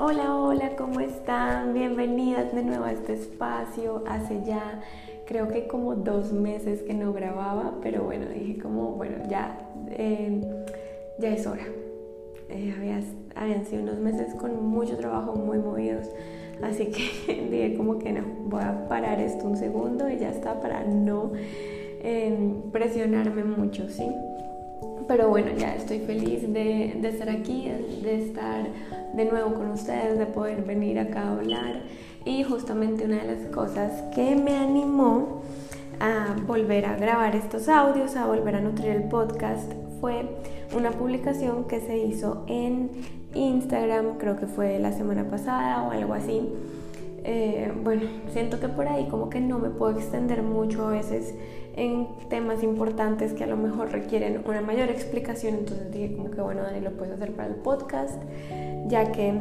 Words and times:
Hola, 0.00 0.32
hola, 0.36 0.76
¿cómo 0.76 1.00
están? 1.00 1.74
Bienvenidas 1.74 2.54
de 2.54 2.62
nuevo 2.62 2.84
a 2.84 2.92
este 2.92 3.14
espacio. 3.14 4.04
Hace 4.06 4.44
ya 4.44 4.80
creo 5.26 5.48
que 5.48 5.66
como 5.66 5.96
dos 5.96 6.32
meses 6.32 6.82
que 6.82 6.94
no 6.94 7.12
grababa, 7.12 7.74
pero 7.82 8.04
bueno, 8.04 8.26
dije 8.26 8.62
como, 8.62 8.92
bueno, 8.92 9.16
ya, 9.28 9.58
eh, 9.90 10.40
ya 11.18 11.30
es 11.30 11.44
hora. 11.48 11.64
Eh, 12.48 13.02
habían 13.34 13.66
sido 13.66 13.82
unos 13.82 13.98
meses 13.98 14.36
con 14.36 14.64
mucho 14.64 14.96
trabajo, 14.96 15.34
muy 15.34 15.58
movidos, 15.58 16.06
así 16.62 16.92
que 16.92 17.48
dije 17.50 17.76
como 17.76 17.98
que 17.98 18.12
no, 18.12 18.22
voy 18.44 18.62
a 18.62 18.86
parar 18.86 19.20
esto 19.20 19.46
un 19.46 19.56
segundo 19.56 20.08
y 20.08 20.18
ya 20.18 20.30
está 20.30 20.60
para 20.60 20.84
no 20.84 21.32
eh, 21.34 22.54
presionarme 22.70 23.42
mucho, 23.42 23.88
¿sí? 23.88 24.06
Pero 25.08 25.30
bueno, 25.30 25.50
ya 25.56 25.74
estoy 25.74 26.00
feliz 26.00 26.42
de, 26.42 26.96
de, 27.00 27.08
estar 27.08 27.30
aquí, 27.30 27.68
de 28.02 28.26
estar 28.26 28.66
de 29.14 29.24
nuevo 29.24 29.54
con 29.54 29.70
ustedes, 29.70 30.18
de 30.18 30.26
poder 30.26 30.62
venir 30.62 30.98
acá 30.98 31.22
a 31.22 31.32
hablar. 31.32 31.82
Y 32.26 32.44
justamente 32.44 33.06
una 33.06 33.22
de 33.22 33.34
las 33.34 33.46
cosas 33.46 34.02
que 34.14 34.36
me 34.36 34.54
animó 34.56 35.42
a 35.98 36.36
volver 36.46 36.84
a 36.84 36.96
grabar 36.96 37.34
estos 37.34 37.68
audios, 37.68 38.16
a 38.16 38.26
volver 38.26 38.56
a 38.56 38.60
nutrir 38.60 38.90
el 38.90 39.04
podcast, 39.04 39.72
fue 40.00 40.28
una 40.76 40.90
publicación 40.90 41.64
que 41.64 41.80
se 41.80 41.96
hizo 41.96 42.44
en 42.46 42.90
Instagram, 43.34 44.18
creo 44.18 44.36
que 44.36 44.46
fue 44.46 44.78
la 44.78 44.92
semana 44.92 45.24
pasada 45.24 45.88
o 45.88 45.90
algo 45.90 46.14
así. 46.14 46.52
Eh, 47.24 47.72
bueno, 47.82 48.02
siento 48.32 48.60
que 48.60 48.68
por 48.68 48.86
ahí 48.86 49.06
como 49.08 49.28
que 49.28 49.40
no 49.40 49.58
me 49.58 49.70
puedo 49.70 49.98
extender 49.98 50.42
mucho 50.42 50.86
a 50.86 50.92
veces 50.92 51.34
en 51.78 52.08
temas 52.28 52.62
importantes 52.62 53.32
que 53.32 53.44
a 53.44 53.46
lo 53.46 53.56
mejor 53.56 53.92
requieren 53.92 54.42
una 54.44 54.60
mayor 54.60 54.88
explicación, 54.88 55.54
entonces 55.54 55.90
dije 55.92 56.16
como 56.16 56.30
que 56.30 56.40
bueno, 56.40 56.62
Dani, 56.62 56.80
lo 56.80 56.90
puedes 56.92 57.14
hacer 57.14 57.32
para 57.32 57.48
el 57.48 57.54
podcast, 57.54 58.20
ya 58.88 59.12
que 59.12 59.32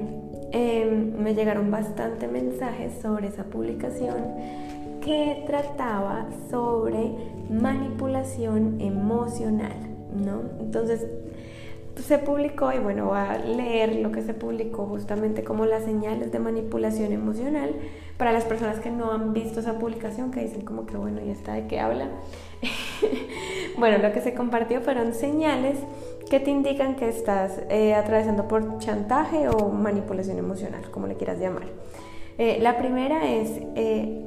em, 0.51 1.13
me 1.17 1.33
llegaron 1.33 1.71
bastante 1.71 2.27
mensajes 2.27 2.93
sobre 3.01 3.27
esa 3.27 3.43
publicación 3.45 4.15
que 5.03 5.43
trataba 5.47 6.27
sobre 6.49 7.11
manipulación 7.49 8.79
emocional, 8.81 9.77
¿no? 10.13 10.41
Entonces 10.59 11.07
se 12.01 12.17
publicó 12.19 12.71
y 12.71 12.79
bueno, 12.79 13.07
voy 13.07 13.17
a 13.17 13.37
leer 13.37 13.95
lo 13.97 14.11
que 14.11 14.21
se 14.21 14.33
publicó 14.33 14.85
justamente 14.85 15.43
como 15.43 15.65
las 15.65 15.83
señales 15.83 16.31
de 16.31 16.39
manipulación 16.39 17.11
emocional 17.11 17.71
para 18.17 18.31
las 18.31 18.45
personas 18.45 18.79
que 18.79 18.89
no 18.89 19.11
han 19.11 19.33
visto 19.33 19.59
esa 19.59 19.77
publicación, 19.77 20.31
que 20.31 20.41
dicen 20.41 20.61
como 20.61 20.85
que 20.85 20.97
bueno, 20.97 21.21
¿y 21.23 21.29
está 21.29 21.53
de 21.53 21.67
qué 21.67 21.79
habla? 21.79 22.07
bueno, 23.77 23.97
lo 23.99 24.11
que 24.11 24.21
se 24.21 24.33
compartió 24.33 24.81
fueron 24.81 25.13
señales 25.13 25.77
que 26.29 26.39
te 26.39 26.51
indican 26.51 26.95
que 26.95 27.07
estás 27.07 27.61
eh, 27.69 27.93
atravesando 27.93 28.47
por 28.47 28.79
chantaje 28.79 29.47
o 29.47 29.69
manipulación 29.69 30.37
emocional, 30.37 30.89
como 30.91 31.07
le 31.07 31.15
quieras 31.15 31.39
llamar. 31.39 31.67
Eh, 32.37 32.59
la 32.61 32.77
primera 32.77 33.31
es 33.31 33.51
eh, 33.75 34.25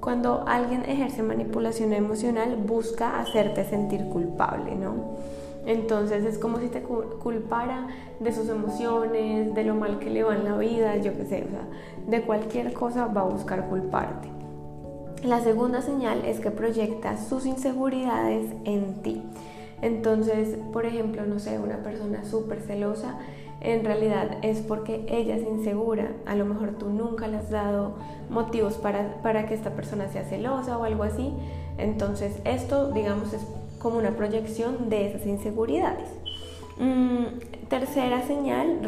cuando 0.00 0.44
alguien 0.46 0.84
ejerce 0.84 1.22
manipulación 1.22 1.92
emocional, 1.92 2.56
busca 2.56 3.20
hacerte 3.20 3.64
sentir 3.64 4.04
culpable, 4.08 4.74
¿no? 4.74 5.16
Entonces 5.66 6.24
es 6.24 6.38
como 6.38 6.58
si 6.58 6.68
te 6.68 6.80
culpara 6.80 7.88
de 8.20 8.32
sus 8.32 8.48
emociones, 8.48 9.52
de 9.54 9.64
lo 9.64 9.74
mal 9.74 9.98
que 9.98 10.10
le 10.10 10.22
va 10.22 10.36
en 10.36 10.44
la 10.44 10.56
vida, 10.56 10.96
yo 10.96 11.12
qué 11.16 11.24
sé, 11.24 11.44
o 11.44 11.50
sea, 11.50 11.66
de 12.06 12.22
cualquier 12.22 12.72
cosa 12.72 13.06
va 13.06 13.22
a 13.22 13.24
buscar 13.24 13.68
culparte. 13.68 14.28
La 15.24 15.40
segunda 15.40 15.82
señal 15.82 16.24
es 16.24 16.38
que 16.38 16.52
proyecta 16.52 17.16
sus 17.16 17.46
inseguridades 17.46 18.52
en 18.64 19.02
ti. 19.02 19.22
Entonces, 19.82 20.56
por 20.72 20.86
ejemplo, 20.86 21.26
no 21.26 21.40
sé, 21.40 21.58
una 21.58 21.78
persona 21.78 22.24
súper 22.24 22.60
celosa, 22.60 23.18
en 23.60 23.84
realidad 23.84 24.38
es 24.42 24.60
porque 24.60 25.04
ella 25.08 25.34
es 25.34 25.42
insegura. 25.42 26.12
A 26.26 26.36
lo 26.36 26.44
mejor 26.44 26.76
tú 26.78 26.90
nunca 26.90 27.26
le 27.26 27.38
has 27.38 27.50
dado 27.50 27.94
motivos 28.30 28.74
para, 28.74 29.20
para 29.22 29.46
que 29.46 29.54
esta 29.54 29.70
persona 29.70 30.08
sea 30.08 30.22
celosa 30.24 30.78
o 30.78 30.84
algo 30.84 31.02
así. 31.02 31.32
Entonces, 31.78 32.38
esto, 32.44 32.92
digamos, 32.92 33.32
es 33.32 33.44
como 33.78 33.98
una 33.98 34.16
proyección 34.16 34.88
de 34.88 35.08
esas 35.08 35.26
inseguridades. 35.26 36.08
Mm, 36.78 37.38
tercera 37.68 38.22
señal, 38.22 38.80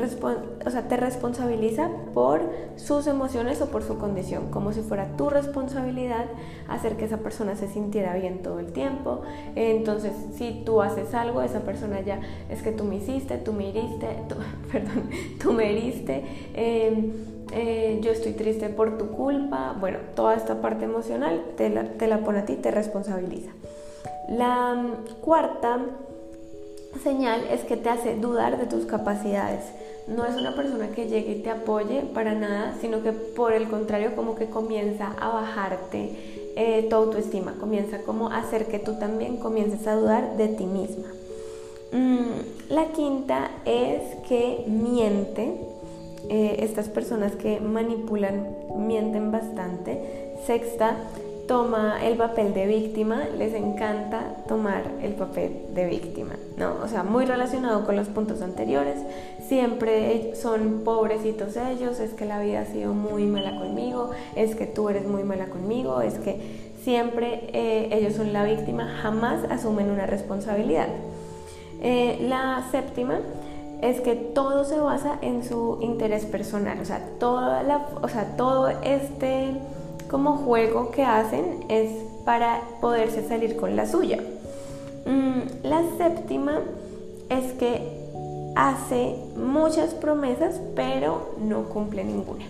o 0.64 0.70
sea, 0.70 0.88
te 0.88 0.96
responsabiliza 0.96 1.90
por 2.12 2.42
sus 2.76 3.06
emociones 3.06 3.60
o 3.62 3.70
por 3.70 3.82
su 3.82 3.98
condición, 3.98 4.50
como 4.50 4.72
si 4.72 4.82
fuera 4.82 5.16
tu 5.16 5.30
responsabilidad 5.30 6.26
hacer 6.68 6.96
que 6.96 7.06
esa 7.06 7.18
persona 7.18 7.56
se 7.56 7.66
sintiera 7.66 8.14
bien 8.14 8.42
todo 8.42 8.60
el 8.60 8.72
tiempo. 8.72 9.22
Entonces, 9.56 10.12
si 10.34 10.62
tú 10.64 10.82
haces 10.82 11.14
algo, 11.14 11.42
esa 11.42 11.60
persona 11.60 12.00
ya 12.02 12.20
es 12.50 12.62
que 12.62 12.72
tú 12.72 12.84
me 12.84 12.96
hiciste, 12.96 13.38
tú 13.38 13.52
me 13.52 13.70
heriste, 13.70 14.06
perdón, 14.72 15.08
tú 15.42 15.52
me 15.52 15.70
heriste. 15.70 16.24
Em, 16.54 17.12
eh, 17.52 17.98
yo 18.02 18.12
estoy 18.12 18.32
triste 18.32 18.68
por 18.68 18.98
tu 18.98 19.08
culpa, 19.08 19.74
bueno, 19.80 19.98
toda 20.14 20.34
esta 20.34 20.60
parte 20.60 20.84
emocional 20.84 21.42
te 21.56 21.70
la, 21.70 21.84
te 21.84 22.06
la 22.06 22.18
pone 22.18 22.40
a 22.40 22.44
ti, 22.44 22.56
te 22.56 22.70
responsabiliza. 22.70 23.50
La 24.28 24.74
mm, 24.74 25.20
cuarta 25.20 25.80
señal 27.02 27.42
es 27.50 27.62
que 27.62 27.76
te 27.76 27.88
hace 27.88 28.16
dudar 28.16 28.58
de 28.58 28.66
tus 28.66 28.84
capacidades. 28.84 29.64
No 30.06 30.24
es 30.24 30.36
una 30.36 30.54
persona 30.54 30.88
que 30.88 31.06
llegue 31.06 31.32
y 31.32 31.42
te 31.42 31.50
apoye 31.50 32.02
para 32.14 32.34
nada, 32.34 32.74
sino 32.80 33.02
que 33.02 33.12
por 33.12 33.52
el 33.52 33.68
contrario 33.68 34.16
como 34.16 34.34
que 34.34 34.46
comienza 34.46 35.14
a 35.20 35.28
bajarte 35.28 36.10
eh, 36.56 36.86
tu 36.88 36.96
autoestima, 36.96 37.54
comienza 37.60 38.02
como 38.02 38.30
a 38.30 38.38
hacer 38.38 38.66
que 38.66 38.78
tú 38.78 38.98
también 38.98 39.36
comiences 39.36 39.86
a 39.86 39.94
dudar 39.94 40.36
de 40.36 40.48
ti 40.48 40.64
misma. 40.64 41.08
Mm, 41.92 42.72
la 42.72 42.86
quinta 42.88 43.50
es 43.64 44.02
que 44.28 44.64
miente. 44.66 45.54
Eh, 46.30 46.56
estas 46.58 46.88
personas 46.88 47.36
que 47.36 47.60
manipulan 47.60 48.46
mienten 48.76 49.30
bastante. 49.30 50.34
Sexta, 50.46 50.96
toma 51.48 52.04
el 52.04 52.18
papel 52.18 52.52
de 52.52 52.66
víctima, 52.66 53.22
les 53.36 53.54
encanta 53.54 54.36
tomar 54.46 54.82
el 55.02 55.14
papel 55.14 55.64
de 55.74 55.86
víctima, 55.86 56.34
¿no? 56.58 56.74
O 56.84 56.88
sea, 56.88 57.02
muy 57.02 57.24
relacionado 57.24 57.86
con 57.86 57.96
los 57.96 58.06
puntos 58.08 58.42
anteriores, 58.42 58.96
siempre 59.48 60.36
son 60.36 60.82
pobrecitos 60.84 61.56
ellos, 61.56 62.00
es 62.00 62.12
que 62.12 62.26
la 62.26 62.38
vida 62.38 62.60
ha 62.60 62.66
sido 62.66 62.92
muy 62.92 63.24
mala 63.24 63.58
conmigo, 63.58 64.10
es 64.36 64.54
que 64.54 64.66
tú 64.66 64.90
eres 64.90 65.08
muy 65.08 65.24
mala 65.24 65.46
conmigo, 65.46 66.02
es 66.02 66.18
que 66.18 66.70
siempre 66.84 67.48
eh, 67.54 67.88
ellos 67.92 68.12
son 68.12 68.34
la 68.34 68.44
víctima, 68.44 68.86
jamás 69.02 69.42
asumen 69.50 69.90
una 69.90 70.04
responsabilidad. 70.04 70.88
Eh, 71.80 72.26
la 72.28 72.66
séptima 72.70 73.20
es 73.80 74.02
que 74.02 74.16
todo 74.16 74.64
se 74.64 74.78
basa 74.78 75.18
en 75.22 75.42
su 75.42 75.78
interés 75.80 76.26
personal, 76.26 76.78
o 76.78 76.84
sea, 76.84 77.08
toda 77.18 77.62
la, 77.62 77.86
o 78.02 78.08
sea, 78.08 78.36
todo 78.36 78.68
este 78.68 79.54
como 80.08 80.36
juego 80.38 80.90
que 80.90 81.04
hacen 81.04 81.64
es 81.68 81.90
para 82.24 82.60
poderse 82.80 83.26
salir 83.26 83.56
con 83.56 83.76
la 83.76 83.86
suya. 83.86 84.18
Mm, 85.06 85.66
la 85.66 85.82
séptima 85.96 86.60
es 87.28 87.52
que 87.52 87.98
hace 88.56 89.14
muchas 89.36 89.94
promesas 89.94 90.60
pero 90.74 91.34
no 91.40 91.64
cumple 91.64 92.04
ninguna. 92.04 92.44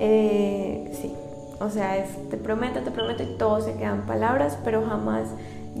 Eh, 0.00 0.90
sí, 1.00 1.12
o 1.60 1.68
sea, 1.70 1.98
es, 1.98 2.08
te 2.30 2.36
prometo, 2.36 2.80
te 2.80 2.90
prometo 2.90 3.22
y 3.22 3.36
todo 3.36 3.60
se 3.60 3.74
quedan 3.74 4.06
palabras 4.06 4.56
pero 4.64 4.84
jamás 4.86 5.28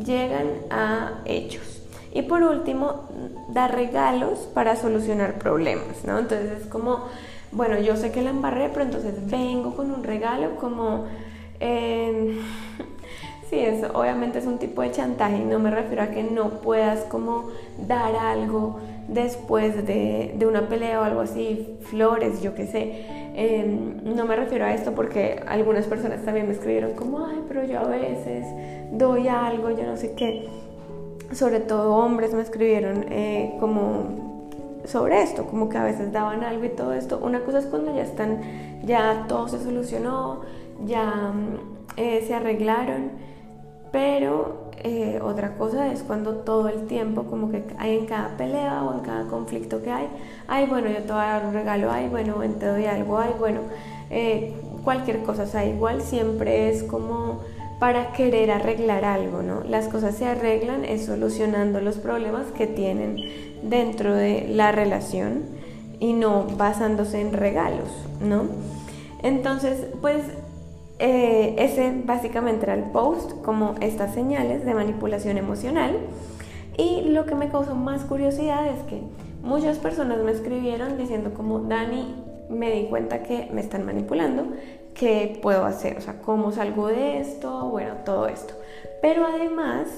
llegan 0.04 0.48
a 0.70 1.22
hechos. 1.24 1.82
Y 2.12 2.22
por 2.22 2.42
último, 2.42 3.04
da 3.50 3.68
regalos 3.68 4.40
para 4.52 4.74
solucionar 4.76 5.38
problemas, 5.38 6.04
¿no? 6.04 6.18
Entonces 6.18 6.62
es 6.62 6.66
como 6.66 7.04
bueno, 7.52 7.78
yo 7.78 7.96
sé 7.96 8.12
que 8.12 8.22
la 8.22 8.30
embarré, 8.30 8.68
pero 8.68 8.84
entonces 8.84 9.14
vengo 9.30 9.76
con 9.76 9.90
un 9.90 10.04
regalo 10.04 10.56
como... 10.56 11.06
Sí, 13.50 13.58
eso 13.58 13.88
obviamente 13.94 14.38
es 14.38 14.46
un 14.46 14.58
tipo 14.58 14.80
de 14.80 14.92
chantaje 14.92 15.38
y 15.38 15.44
no 15.44 15.58
me 15.58 15.72
refiero 15.72 16.04
a 16.04 16.06
que 16.10 16.22
no 16.22 16.60
puedas 16.60 17.00
como 17.06 17.48
dar 17.88 18.14
algo 18.14 18.78
después 19.08 19.84
de, 19.84 20.38
una 20.46 20.68
pelea 20.68 21.00
o 21.00 21.02
algo 21.02 21.20
así, 21.20 21.76
flores, 21.80 22.42
yo 22.42 22.54
qué 22.54 22.66
sé. 22.68 23.06
Em, 23.34 24.04
no 24.04 24.24
me 24.24 24.36
refiero 24.36 24.64
a 24.64 24.72
esto 24.72 24.92
porque 24.92 25.42
algunas 25.48 25.86
personas 25.86 26.24
también 26.24 26.46
me 26.46 26.52
escribieron 26.52 26.92
como, 26.92 27.26
ay, 27.26 27.40
pero 27.48 27.64
yo 27.64 27.80
a 27.80 27.88
veces 27.88 28.46
doy 28.92 29.26
algo, 29.26 29.70
yo 29.70 29.84
no 29.84 29.96
sé 29.96 30.14
qué. 30.14 30.48
Sobre 31.32 31.58
todo 31.58 31.96
hombres 31.96 32.32
me 32.32 32.42
escribieron 32.42 33.04
eh, 33.10 33.56
como 33.58 34.29
sobre 34.84 35.22
esto, 35.22 35.46
como 35.46 35.68
que 35.68 35.78
a 35.78 35.84
veces 35.84 36.12
daban 36.12 36.44
algo 36.44 36.64
y 36.64 36.70
todo 36.70 36.92
esto. 36.92 37.18
Una 37.22 37.40
cosa 37.40 37.58
es 37.58 37.66
cuando 37.66 37.94
ya 37.94 38.02
están, 38.02 38.40
ya 38.84 39.26
todo 39.28 39.48
se 39.48 39.62
solucionó, 39.62 40.40
ya 40.84 41.32
mm, 41.32 41.96
eh, 41.96 42.24
se 42.26 42.34
arreglaron, 42.34 43.10
pero 43.92 44.70
eh, 44.82 45.20
otra 45.22 45.56
cosa 45.56 45.92
es 45.92 46.02
cuando 46.02 46.36
todo 46.36 46.68
el 46.68 46.86
tiempo, 46.86 47.24
como 47.24 47.50
que 47.50 47.64
hay 47.78 47.98
en 47.98 48.06
cada 48.06 48.36
pelea 48.36 48.82
o 48.84 48.94
en 48.94 49.00
cada 49.00 49.26
conflicto 49.28 49.82
que 49.82 49.90
hay, 49.90 50.08
ay, 50.48 50.66
bueno, 50.66 50.88
yo 50.88 51.02
te 51.02 51.12
voy 51.12 51.22
a 51.22 51.32
dar 51.32 51.46
un 51.46 51.52
regalo, 51.52 51.90
ay, 51.90 52.08
bueno, 52.08 52.36
te 52.58 52.66
doy 52.66 52.86
algo, 52.86 53.18
ay, 53.18 53.34
bueno, 53.38 53.60
eh, 54.08 54.54
cualquier 54.82 55.22
cosa, 55.22 55.42
o 55.42 55.46
sea, 55.46 55.66
igual 55.66 56.00
siempre 56.00 56.70
es 56.70 56.82
como 56.84 57.40
para 57.80 58.12
querer 58.12 58.50
arreglar 58.50 59.04
algo, 59.04 59.42
¿no? 59.42 59.62
Las 59.64 59.88
cosas 59.88 60.14
se 60.14 60.26
arreglan 60.26 60.84
es 60.84 61.06
solucionando 61.06 61.80
los 61.80 61.96
problemas 61.96 62.46
que 62.52 62.66
tienen 62.66 63.16
dentro 63.62 64.14
de 64.14 64.46
la 64.48 64.70
relación 64.70 65.44
y 65.98 66.12
no 66.12 66.44
basándose 66.56 67.20
en 67.20 67.32
regalos, 67.32 67.88
¿no? 68.20 68.44
Entonces, 69.22 69.86
pues 70.02 70.22
eh, 70.98 71.54
ese 71.58 71.94
básicamente 72.04 72.64
era 72.66 72.74
el 72.74 72.84
post, 72.84 73.32
como 73.42 73.74
estas 73.80 74.12
señales 74.12 74.66
de 74.66 74.74
manipulación 74.74 75.38
emocional. 75.38 75.96
Y 76.76 77.02
lo 77.08 77.24
que 77.24 77.34
me 77.34 77.48
causó 77.48 77.74
más 77.74 78.04
curiosidad 78.04 78.66
es 78.68 78.82
que 78.82 79.00
muchas 79.42 79.78
personas 79.78 80.18
me 80.18 80.32
escribieron 80.32 80.98
diciendo 80.98 81.32
como, 81.32 81.60
Dani, 81.60 82.14
me 82.50 82.70
di 82.72 82.84
cuenta 82.86 83.22
que 83.22 83.48
me 83.52 83.62
están 83.62 83.86
manipulando, 83.86 84.44
¿qué 85.00 85.38
puedo 85.40 85.64
hacer? 85.64 85.96
O 85.96 86.00
sea, 86.02 86.20
¿cómo 86.20 86.52
salgo 86.52 86.88
de 86.88 87.20
esto? 87.20 87.70
Bueno, 87.70 87.94
todo 88.04 88.28
esto. 88.28 88.52
Pero 89.00 89.24
además, 89.24 89.88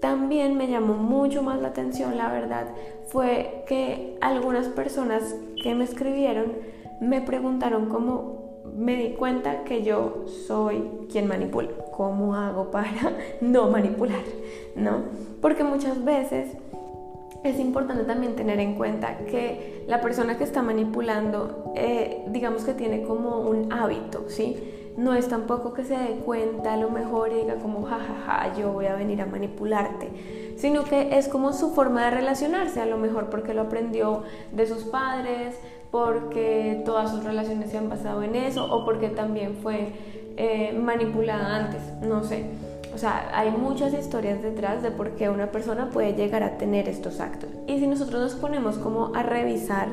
también 0.00 0.56
me 0.56 0.66
llamó 0.66 0.94
mucho 0.94 1.42
más 1.42 1.60
la 1.60 1.68
atención, 1.68 2.16
la 2.16 2.32
verdad, 2.32 2.68
fue 3.08 3.64
que 3.66 4.16
algunas 4.22 4.68
personas 4.68 5.36
que 5.62 5.74
me 5.74 5.84
escribieron 5.84 6.54
me 7.02 7.20
preguntaron 7.20 7.90
cómo 7.90 8.62
me 8.74 8.96
di 8.96 9.10
cuenta 9.10 9.64
que 9.64 9.82
yo 9.82 10.24
soy 10.46 10.88
quien 11.12 11.26
manipula. 11.26 11.68
¿Cómo 11.94 12.34
hago 12.34 12.70
para 12.70 13.12
no 13.42 13.68
manipular? 13.68 14.22
¿No? 14.74 15.02
Porque 15.42 15.64
muchas 15.64 16.02
veces 16.02 16.56
es 17.42 17.58
importante 17.58 18.04
también 18.04 18.36
tener 18.36 18.60
en 18.60 18.74
cuenta 18.74 19.18
que 19.18 19.84
la 19.86 20.00
persona 20.00 20.36
que 20.36 20.44
está 20.44 20.62
manipulando, 20.62 21.72
eh, 21.74 22.24
digamos 22.28 22.64
que 22.64 22.74
tiene 22.74 23.02
como 23.02 23.40
un 23.40 23.72
hábito, 23.72 24.26
¿sí? 24.28 24.92
No 24.96 25.14
es 25.14 25.28
tampoco 25.28 25.72
que 25.72 25.84
se 25.84 25.96
dé 25.96 26.16
cuenta 26.24 26.74
a 26.74 26.76
lo 26.76 26.90
mejor 26.90 27.32
y 27.32 27.36
diga 27.36 27.54
como, 27.56 27.82
jajaja, 27.82 28.54
yo 28.58 28.72
voy 28.72 28.86
a 28.86 28.94
venir 28.94 29.22
a 29.22 29.26
manipularte, 29.26 30.08
sino 30.56 30.84
que 30.84 31.16
es 31.16 31.28
como 31.28 31.52
su 31.52 31.70
forma 31.70 32.04
de 32.04 32.10
relacionarse, 32.10 32.80
a 32.80 32.86
lo 32.86 32.98
mejor 32.98 33.30
porque 33.30 33.54
lo 33.54 33.62
aprendió 33.62 34.24
de 34.52 34.66
sus 34.66 34.84
padres, 34.84 35.56
porque 35.90 36.82
todas 36.84 37.10
sus 37.10 37.24
relaciones 37.24 37.70
se 37.70 37.78
han 37.78 37.88
basado 37.88 38.22
en 38.22 38.36
eso 38.36 38.72
o 38.72 38.84
porque 38.84 39.08
también 39.08 39.56
fue 39.62 39.92
eh, 40.36 40.72
manipulada 40.72 41.56
antes, 41.56 41.80
no 42.02 42.22
sé. 42.22 42.44
O 42.94 42.98
sea, 42.98 43.30
hay 43.34 43.50
muchas 43.50 43.94
historias 43.94 44.42
detrás 44.42 44.82
de 44.82 44.90
por 44.90 45.10
qué 45.10 45.28
una 45.28 45.52
persona 45.52 45.90
puede 45.90 46.14
llegar 46.14 46.42
a 46.42 46.58
tener 46.58 46.88
estos 46.88 47.20
actos. 47.20 47.50
Y 47.66 47.78
si 47.78 47.86
nosotros 47.86 48.20
nos 48.20 48.34
ponemos 48.34 48.78
como 48.78 49.14
a 49.14 49.22
revisar 49.22 49.88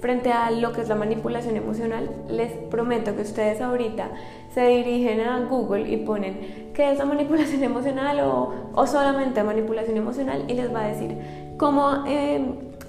frente 0.00 0.32
a 0.32 0.50
lo 0.50 0.72
que 0.72 0.80
es 0.80 0.88
la 0.88 0.94
manipulación 0.94 1.56
emocional, 1.56 2.08
les 2.28 2.52
prometo 2.52 3.14
que 3.16 3.22
ustedes 3.22 3.60
ahorita 3.60 4.10
se 4.54 4.66
dirigen 4.66 5.20
a 5.20 5.38
Google 5.44 5.88
y 5.88 5.98
ponen 5.98 6.70
qué 6.74 6.92
es 6.92 6.98
la 6.98 7.04
manipulación 7.04 7.62
emocional 7.64 8.20
o, 8.20 8.54
o 8.74 8.86
solamente 8.86 9.42
manipulación 9.42 9.96
emocional 9.96 10.44
y 10.48 10.54
les 10.54 10.72
va 10.72 10.84
a 10.84 10.88
decir 10.88 11.16
cómo, 11.58 12.04
eh, 12.06 12.44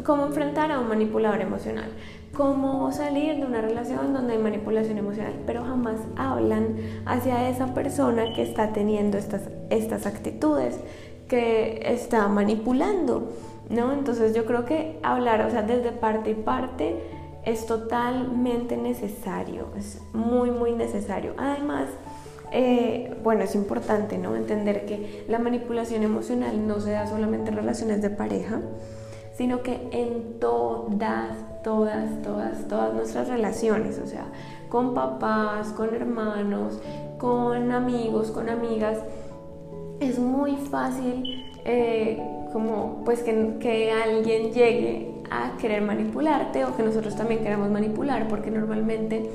cómo 0.05 0.25
enfrentar 0.25 0.71
a 0.71 0.79
un 0.79 0.87
manipulador 0.87 1.41
emocional 1.41 1.89
cómo 2.33 2.91
salir 2.91 3.37
de 3.37 3.45
una 3.45 3.61
relación 3.61 4.13
donde 4.13 4.33
hay 4.33 4.39
manipulación 4.39 4.97
emocional, 4.97 5.33
pero 5.45 5.63
jamás 5.63 5.99
hablan 6.15 6.75
hacia 7.05 7.49
esa 7.49 7.73
persona 7.73 8.33
que 8.35 8.43
está 8.43 8.71
teniendo 8.73 9.17
estas, 9.17 9.43
estas 9.69 10.05
actitudes, 10.05 10.79
que 11.27 11.81
está 11.85 12.27
manipulando, 12.27 13.31
¿no? 13.69 13.93
Entonces 13.93 14.33
yo 14.33 14.45
creo 14.45 14.65
que 14.65 14.99
hablar, 15.03 15.45
o 15.45 15.51
sea, 15.51 15.61
desde 15.61 15.91
parte 15.91 16.31
y 16.31 16.35
parte 16.35 16.95
es 17.45 17.65
totalmente 17.65 18.77
necesario, 18.77 19.67
es 19.77 20.01
muy, 20.13 20.51
muy 20.51 20.73
necesario. 20.73 21.33
Además, 21.37 21.85
eh, 22.51 23.15
bueno, 23.23 23.43
es 23.43 23.55
importante, 23.55 24.17
¿no? 24.17 24.35
Entender 24.35 24.85
que 24.85 25.25
la 25.27 25.39
manipulación 25.39 26.03
emocional 26.03 26.67
no 26.67 26.79
se 26.79 26.91
da 26.91 27.07
solamente 27.07 27.51
en 27.51 27.57
relaciones 27.57 28.01
de 28.01 28.09
pareja, 28.09 28.61
sino 29.39 29.63
que 29.63 29.79
en 29.93 30.37
todas, 30.37 31.29
todas, 31.63 32.21
todas, 32.21 32.67
todas 32.67 32.93
nuestras 32.93 33.29
relaciones, 33.29 33.97
o 33.97 34.05
sea, 34.05 34.25
con 34.67 34.93
papás, 34.93 35.69
con 35.69 35.95
hermanos, 35.95 36.77
con 37.17 37.71
amigos, 37.71 38.31
con 38.31 38.49
amigas, 38.49 38.97
es 40.01 40.19
muy 40.19 40.57
fácil 40.57 41.45
eh, 41.63 42.21
como 42.51 43.01
pues 43.05 43.23
que, 43.23 43.93
alguien 43.93 44.51
llegue 44.51 45.09
a 45.31 45.55
querer 45.57 45.83
manipularte 45.83 46.65
o 46.65 46.75
que 46.75 46.83
nosotros 46.83 47.15
también 47.15 47.41
queramos 47.41 47.71
manipular, 47.71 48.27
porque 48.27 48.51
normalmente, 48.51 49.29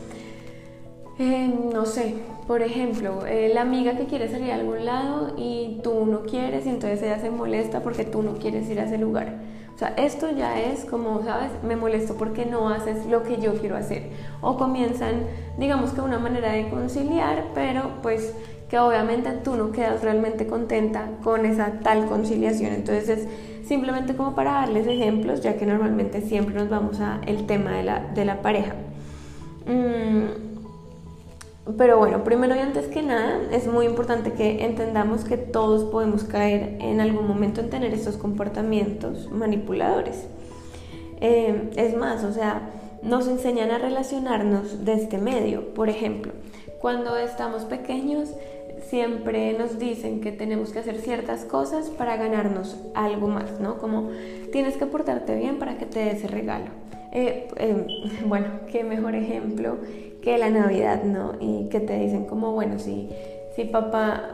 eh, 1.18 1.50
no 1.72 1.86
sé, 1.86 2.16
por 2.46 2.60
ejemplo, 2.60 3.24
eh, 3.24 3.50
la 3.54 3.62
amiga 3.62 3.96
que 3.96 4.04
quiere 4.04 4.28
salir 4.28 4.52
a 4.52 4.56
algún 4.56 4.84
lado 4.84 5.32
y 5.38 5.80
tú 5.82 6.04
no 6.04 6.24
quieres 6.24 6.66
y 6.66 6.68
entonces 6.68 7.02
ella 7.02 7.20
se 7.20 7.30
molesta 7.30 7.80
porque 7.82 8.04
tú 8.04 8.22
no 8.22 8.34
quieres 8.34 8.68
ir 8.68 8.80
a 8.80 8.84
ese 8.84 8.98
lugar. 8.98 9.54
O 9.74 9.78
sea, 9.78 9.88
esto 9.96 10.30
ya 10.30 10.60
es 10.60 10.84
como, 10.84 11.22
¿sabes? 11.24 11.50
Me 11.64 11.74
molesto 11.74 12.14
porque 12.14 12.46
no 12.46 12.68
haces 12.68 13.06
lo 13.06 13.24
que 13.24 13.40
yo 13.40 13.54
quiero 13.54 13.76
hacer. 13.76 14.10
O 14.40 14.56
comienzan, 14.56 15.26
digamos 15.58 15.90
que 15.90 16.00
una 16.00 16.18
manera 16.20 16.52
de 16.52 16.68
conciliar, 16.68 17.46
pero 17.54 17.90
pues 18.00 18.34
que 18.68 18.78
obviamente 18.78 19.30
tú 19.42 19.56
no 19.56 19.72
quedas 19.72 20.02
realmente 20.02 20.46
contenta 20.46 21.08
con 21.24 21.44
esa 21.44 21.80
tal 21.82 22.06
conciliación. 22.06 22.72
Entonces 22.72 23.08
es 23.08 23.28
simplemente 23.66 24.14
como 24.14 24.34
para 24.34 24.52
darles 24.52 24.86
ejemplos, 24.86 25.40
ya 25.40 25.56
que 25.56 25.66
normalmente 25.66 26.20
siempre 26.20 26.54
nos 26.54 26.68
vamos 26.68 27.00
a 27.00 27.20
el 27.26 27.46
tema 27.46 27.72
de 27.72 27.82
la, 27.82 28.00
de 28.14 28.24
la 28.24 28.42
pareja. 28.42 28.74
Mm, 29.66 30.44
pero 31.76 31.98
bueno, 31.98 32.22
primero 32.24 32.54
y 32.54 32.60
antes 32.60 32.86
que 32.86 33.02
nada, 33.02 33.40
es 33.50 33.66
muy 33.66 33.86
importante 33.86 34.32
que 34.32 34.64
entendamos 34.64 35.24
que 35.24 35.36
todos 35.36 35.84
podemos 35.84 36.24
caer 36.24 36.76
en 36.80 37.00
algún 37.00 37.26
momento 37.26 37.60
en 37.60 37.70
tener 37.70 37.92
estos 37.92 38.16
comportamientos 38.16 39.30
manipuladores. 39.30 40.26
Eh, 41.20 41.70
es 41.76 41.96
más, 41.96 42.22
o 42.24 42.32
sea, 42.32 42.70
nos 43.02 43.26
enseñan 43.28 43.70
a 43.70 43.78
relacionarnos 43.78 44.84
de 44.84 44.94
este 44.94 45.18
medio. 45.18 45.74
Por 45.74 45.88
ejemplo, 45.88 46.32
cuando 46.80 47.16
estamos 47.16 47.64
pequeños, 47.64 48.30
siempre 48.88 49.52
nos 49.58 49.78
dicen 49.78 50.20
que 50.20 50.32
tenemos 50.32 50.70
que 50.70 50.78
hacer 50.78 50.98
ciertas 51.00 51.44
cosas 51.44 51.90
para 51.90 52.16
ganarnos 52.16 52.76
algo 52.94 53.28
más, 53.28 53.60
¿no? 53.60 53.78
Como 53.78 54.10
tienes 54.52 54.76
que 54.76 54.86
portarte 54.86 55.34
bien 55.36 55.58
para 55.58 55.78
que 55.78 55.86
te 55.86 56.00
dé 56.00 56.10
ese 56.12 56.28
regalo. 56.28 56.66
Eh, 57.12 57.48
em, 57.56 57.86
bueno, 58.28 58.46
qué 58.70 58.84
mejor 58.84 59.14
ejemplo 59.14 59.78
que 60.24 60.38
la 60.38 60.48
Navidad, 60.48 61.04
¿no? 61.04 61.34
Y 61.38 61.68
que 61.68 61.80
te 61.80 61.98
dicen 61.98 62.24
como, 62.24 62.52
bueno, 62.52 62.78
si, 62.78 63.10
si 63.54 63.64
papá, 63.64 64.30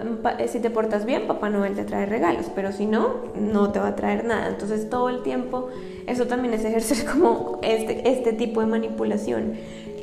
si 0.46 0.60
te 0.60 0.70
portas 0.70 1.04
bien, 1.04 1.26
papá 1.26 1.50
Noel 1.50 1.74
te 1.74 1.84
trae 1.84 2.06
regalos, 2.06 2.46
pero 2.54 2.70
si 2.70 2.86
no, 2.86 3.16
no 3.34 3.72
te 3.72 3.80
va 3.80 3.88
a 3.88 3.96
traer 3.96 4.24
nada. 4.24 4.48
Entonces 4.48 4.88
todo 4.88 5.08
el 5.08 5.24
tiempo, 5.24 5.68
eso 6.06 6.28
también 6.28 6.54
es 6.54 6.64
ejercer 6.64 7.04
como 7.12 7.58
este, 7.62 8.08
este 8.08 8.32
tipo 8.32 8.60
de 8.60 8.68
manipulación. 8.68 9.54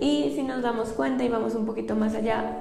Y 0.02 0.34
si 0.36 0.44
nos 0.44 0.62
damos 0.62 0.90
cuenta 0.90 1.24
y 1.24 1.30
vamos 1.30 1.56
un 1.56 1.66
poquito 1.66 1.96
más 1.96 2.14
allá, 2.16 2.58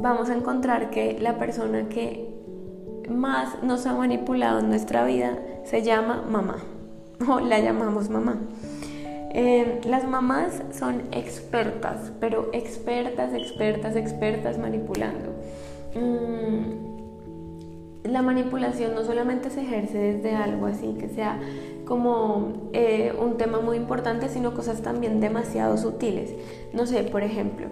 vamos 0.00 0.28
a 0.28 0.34
encontrar 0.34 0.90
que 0.90 1.16
la 1.20 1.38
persona 1.38 1.88
que 1.88 2.28
más 3.08 3.62
nos 3.62 3.86
ha 3.86 3.94
manipulado 3.94 4.58
en 4.58 4.68
nuestra 4.68 5.04
vida 5.04 5.38
se 5.64 5.82
llama 5.82 6.24
mamá, 6.28 6.56
o 7.28 7.38
la 7.38 7.60
llamamos 7.60 8.10
mamá. 8.10 8.40
Em, 9.36 9.80
las 9.84 10.08
mamás 10.08 10.62
son 10.72 11.02
expertas, 11.10 12.12
pero 12.20 12.50
expertas, 12.52 13.34
expertas, 13.34 13.96
expertas 13.96 14.58
manipulando. 14.58 15.30
Mm, 15.96 16.84
la 18.04 18.22
manipulación 18.22 18.94
no 18.94 19.02
solamente 19.04 19.50
se 19.50 19.62
ejerce 19.62 19.98
desde 19.98 20.36
algo 20.36 20.66
así 20.66 20.94
que 21.00 21.08
sea 21.08 21.40
como 21.84 22.70
eh, 22.72 23.12
un 23.20 23.36
tema 23.36 23.60
muy 23.60 23.76
importante, 23.76 24.28
sino 24.28 24.54
cosas 24.54 24.82
también 24.82 25.18
demasiado 25.20 25.76
sutiles. 25.78 26.30
No 26.72 26.86
sé, 26.86 27.02
por 27.02 27.24
ejemplo, 27.24 27.66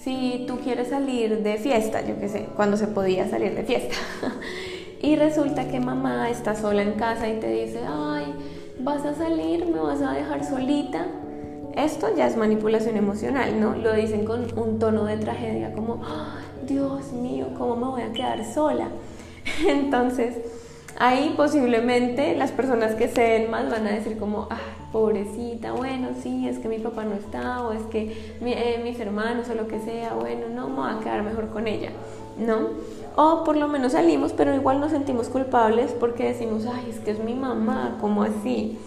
si 0.00 0.46
tú 0.48 0.60
quieres 0.60 0.88
salir 0.88 1.42
de 1.42 1.58
fiesta, 1.58 2.00
yo 2.00 2.18
qué 2.18 2.30
sé, 2.30 2.48
cuando 2.56 2.78
se 2.78 2.86
podía 2.86 3.28
salir 3.28 3.54
de 3.54 3.64
fiesta, 3.64 3.96
y 5.02 5.16
resulta 5.16 5.68
que 5.68 5.78
mamá 5.78 6.30
está 6.30 6.56
sola 6.56 6.80
en 6.82 6.92
casa 6.92 7.28
y 7.28 7.38
te 7.38 7.48
dice, 7.48 7.80
ay, 7.86 8.34
vas 8.82 9.04
a 9.04 9.14
salir, 9.14 9.66
me 9.66 9.80
vas 9.80 10.00
a 10.02 10.12
dejar 10.12 10.44
solita. 10.44 11.06
Esto 11.74 12.14
ya 12.14 12.26
es 12.26 12.36
manipulación 12.36 12.96
emocional, 12.96 13.58
¿no? 13.58 13.74
Lo 13.74 13.94
dicen 13.94 14.24
con 14.24 14.46
un 14.58 14.78
tono 14.78 15.04
de 15.04 15.16
tragedia, 15.16 15.72
como, 15.72 16.02
Dios 16.66 17.12
mío, 17.12 17.48
¿cómo 17.56 17.76
me 17.76 17.86
voy 17.86 18.02
a 18.02 18.12
quedar 18.12 18.44
sola? 18.44 18.88
Entonces, 19.66 20.36
ahí 20.98 21.32
posiblemente 21.36 22.36
las 22.36 22.52
personas 22.52 22.94
que 22.94 23.08
se 23.08 23.22
ven 23.22 23.50
más 23.50 23.70
van 23.70 23.86
a 23.86 23.90
decir 23.90 24.18
como, 24.18 24.48
ah, 24.50 24.58
pobrecita, 24.92 25.72
bueno, 25.72 26.08
sí, 26.22 26.46
es 26.46 26.58
que 26.58 26.68
mi 26.68 26.78
papá 26.78 27.04
no 27.04 27.14
está, 27.14 27.62
o 27.62 27.72
es 27.72 27.82
que 27.84 28.34
eh, 28.42 28.80
mis 28.84 29.00
hermanos 29.00 29.48
o 29.48 29.54
lo 29.54 29.66
que 29.66 29.80
sea, 29.80 30.12
bueno, 30.12 30.48
no, 30.54 30.68
me 30.68 30.76
voy 30.76 30.90
a 30.90 31.00
quedar 31.00 31.22
mejor 31.22 31.48
con 31.48 31.66
ella, 31.66 31.90
¿no? 32.38 32.68
O 33.16 33.44
por 33.44 33.56
lo 33.56 33.68
menos 33.68 33.92
salimos, 33.92 34.32
pero 34.32 34.54
igual 34.54 34.80
nos 34.80 34.90
sentimos 34.90 35.28
culpables 35.28 35.92
porque 35.92 36.24
decimos, 36.24 36.64
ay, 36.66 36.88
es 36.90 37.00
que 37.00 37.10
es 37.10 37.22
mi 37.22 37.34
mamá, 37.34 37.98
¿cómo 38.00 38.22
así? 38.22 38.78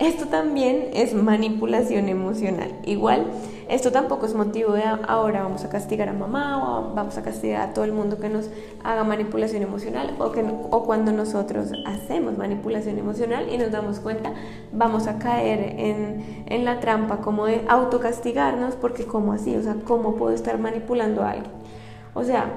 Esto 0.00 0.26
también 0.26 0.88
es 0.94 1.12
manipulación 1.12 2.08
emocional. 2.08 2.72
Igual, 2.86 3.26
esto 3.68 3.92
tampoco 3.92 4.24
es 4.24 4.34
motivo 4.34 4.72
de 4.72 4.82
ahora 4.82 5.42
vamos 5.42 5.62
a 5.64 5.68
castigar 5.68 6.08
a 6.08 6.14
mamá 6.14 6.56
o 6.56 6.94
vamos 6.94 7.18
a 7.18 7.22
castigar 7.22 7.68
a 7.68 7.74
todo 7.74 7.84
el 7.84 7.92
mundo 7.92 8.18
que 8.18 8.30
nos 8.30 8.48
haga 8.82 9.04
manipulación 9.04 9.62
emocional 9.62 10.16
o, 10.18 10.32
que, 10.32 10.42
o 10.42 10.84
cuando 10.84 11.12
nosotros 11.12 11.68
hacemos 11.86 12.38
manipulación 12.38 12.98
emocional 12.98 13.46
y 13.52 13.58
nos 13.58 13.70
damos 13.70 14.00
cuenta, 14.00 14.32
vamos 14.72 15.06
a 15.06 15.18
caer 15.18 15.78
en, 15.78 16.44
en 16.46 16.64
la 16.64 16.80
trampa 16.80 17.18
como 17.18 17.44
de 17.44 17.62
autocastigarnos 17.68 18.74
porque 18.76 19.04
como 19.04 19.34
así, 19.34 19.54
o 19.54 19.62
sea, 19.62 19.76
¿cómo 19.84 20.16
puedo 20.16 20.34
estar 20.34 20.58
manipulando 20.58 21.22
a 21.22 21.32
alguien? 21.32 21.52
O 22.14 22.24
sea, 22.24 22.50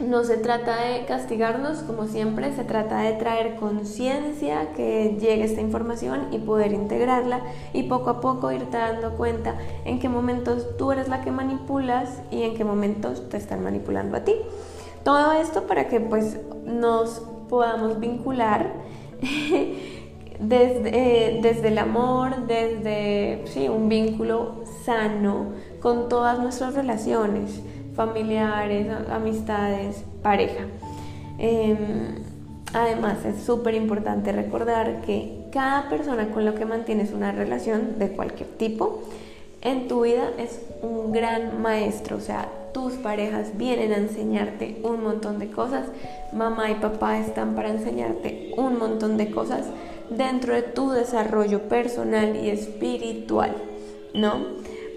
no 0.00 0.24
se 0.24 0.36
trata 0.36 0.84
de 0.84 1.04
castigarnos, 1.04 1.78
como 1.78 2.06
siempre, 2.06 2.54
se 2.54 2.64
trata 2.64 3.00
de 3.00 3.12
traer 3.12 3.56
conciencia, 3.56 4.72
que 4.74 5.16
llegue 5.20 5.44
esta 5.44 5.60
información 5.60 6.28
y 6.32 6.38
poder 6.38 6.72
integrarla 6.72 7.40
y 7.72 7.84
poco 7.84 8.10
a 8.10 8.20
poco 8.20 8.50
irte 8.52 8.76
dando 8.76 9.12
cuenta 9.16 9.56
en 9.84 10.00
qué 10.00 10.08
momentos 10.08 10.76
tú 10.76 10.92
eres 10.92 11.08
la 11.08 11.20
que 11.20 11.30
manipulas 11.30 12.20
y 12.30 12.42
en 12.42 12.54
qué 12.54 12.64
momentos 12.64 13.28
te 13.28 13.36
están 13.36 13.62
manipulando 13.62 14.16
a 14.16 14.20
ti. 14.20 14.34
Todo 15.04 15.32
esto 15.32 15.66
para 15.66 15.88
que 15.88 16.00
pues 16.00 16.38
nos 16.64 17.22
podamos 17.48 18.00
vincular 18.00 18.72
desde, 20.40 21.40
desde 21.42 21.68
el 21.68 21.78
amor, 21.78 22.46
desde 22.46 23.42
sí, 23.46 23.68
un 23.68 23.88
vínculo 23.88 24.62
sano 24.84 25.52
con 25.80 26.08
todas 26.08 26.38
nuestras 26.38 26.74
relaciones 26.74 27.60
familiares, 27.94 28.88
amistades, 29.10 30.04
pareja. 30.22 30.64
Em, 31.38 32.16
además, 32.72 33.24
es 33.24 33.42
súper 33.42 33.74
importante 33.74 34.32
recordar 34.32 35.02
que 35.02 35.46
cada 35.52 35.88
persona 35.88 36.30
con 36.30 36.44
la 36.44 36.54
que 36.54 36.64
mantienes 36.64 37.12
una 37.12 37.32
relación 37.32 37.98
de 37.98 38.12
cualquier 38.12 38.48
tipo 38.50 39.02
en 39.60 39.86
tu 39.86 40.02
vida 40.02 40.30
es 40.38 40.60
un 40.82 41.12
gran 41.12 41.62
maestro, 41.62 42.16
o 42.16 42.20
sea, 42.20 42.48
tus 42.72 42.94
parejas 42.94 43.56
vienen 43.56 43.92
a 43.92 43.96
enseñarte 43.96 44.80
un 44.82 45.04
montón 45.04 45.38
de 45.38 45.50
cosas, 45.50 45.86
mamá 46.32 46.70
y 46.70 46.74
papá 46.74 47.18
están 47.18 47.54
para 47.54 47.68
enseñarte 47.68 48.52
un 48.56 48.78
montón 48.78 49.16
de 49.16 49.30
cosas 49.30 49.66
dentro 50.10 50.54
de 50.54 50.62
tu 50.62 50.90
desarrollo 50.90 51.68
personal 51.68 52.34
y 52.36 52.50
espiritual, 52.50 53.54
¿no? 54.14 54.40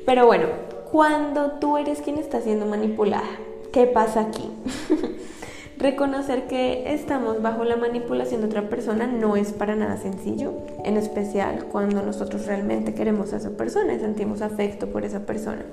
Pero 0.06 0.26
bueno, 0.26 0.48
cuando 0.92 1.52
tú 1.54 1.78
eres 1.78 2.02
quien 2.02 2.18
está 2.18 2.42
siendo 2.42 2.66
manipulada. 2.66 3.30
¿Qué 3.74 3.86
pasa 3.88 4.22
aquí? 4.22 4.52
Reconocer 5.78 6.48
que 6.48 6.94
estamos 6.94 7.42
bajo 7.42 7.66
la 7.66 7.76
manipulación 7.76 8.42
de 8.42 8.48
otra 8.48 8.70
persona 8.70 9.08
no 9.08 9.36
es 9.36 9.52
para 9.52 9.76
nada 9.76 9.98
sencillo, 9.98 10.54
en 10.86 10.96
especial 10.96 11.66
cuando 11.66 12.02
nosotros 12.02 12.46
realmente 12.46 12.94
queremos 12.94 13.34
a 13.34 13.38
esa 13.38 13.52
persona 13.52 13.94
y 13.94 14.00
sentimos 14.00 14.42
afecto 14.42 14.88
por 14.88 15.04
esa 15.04 15.26
persona. 15.26 15.66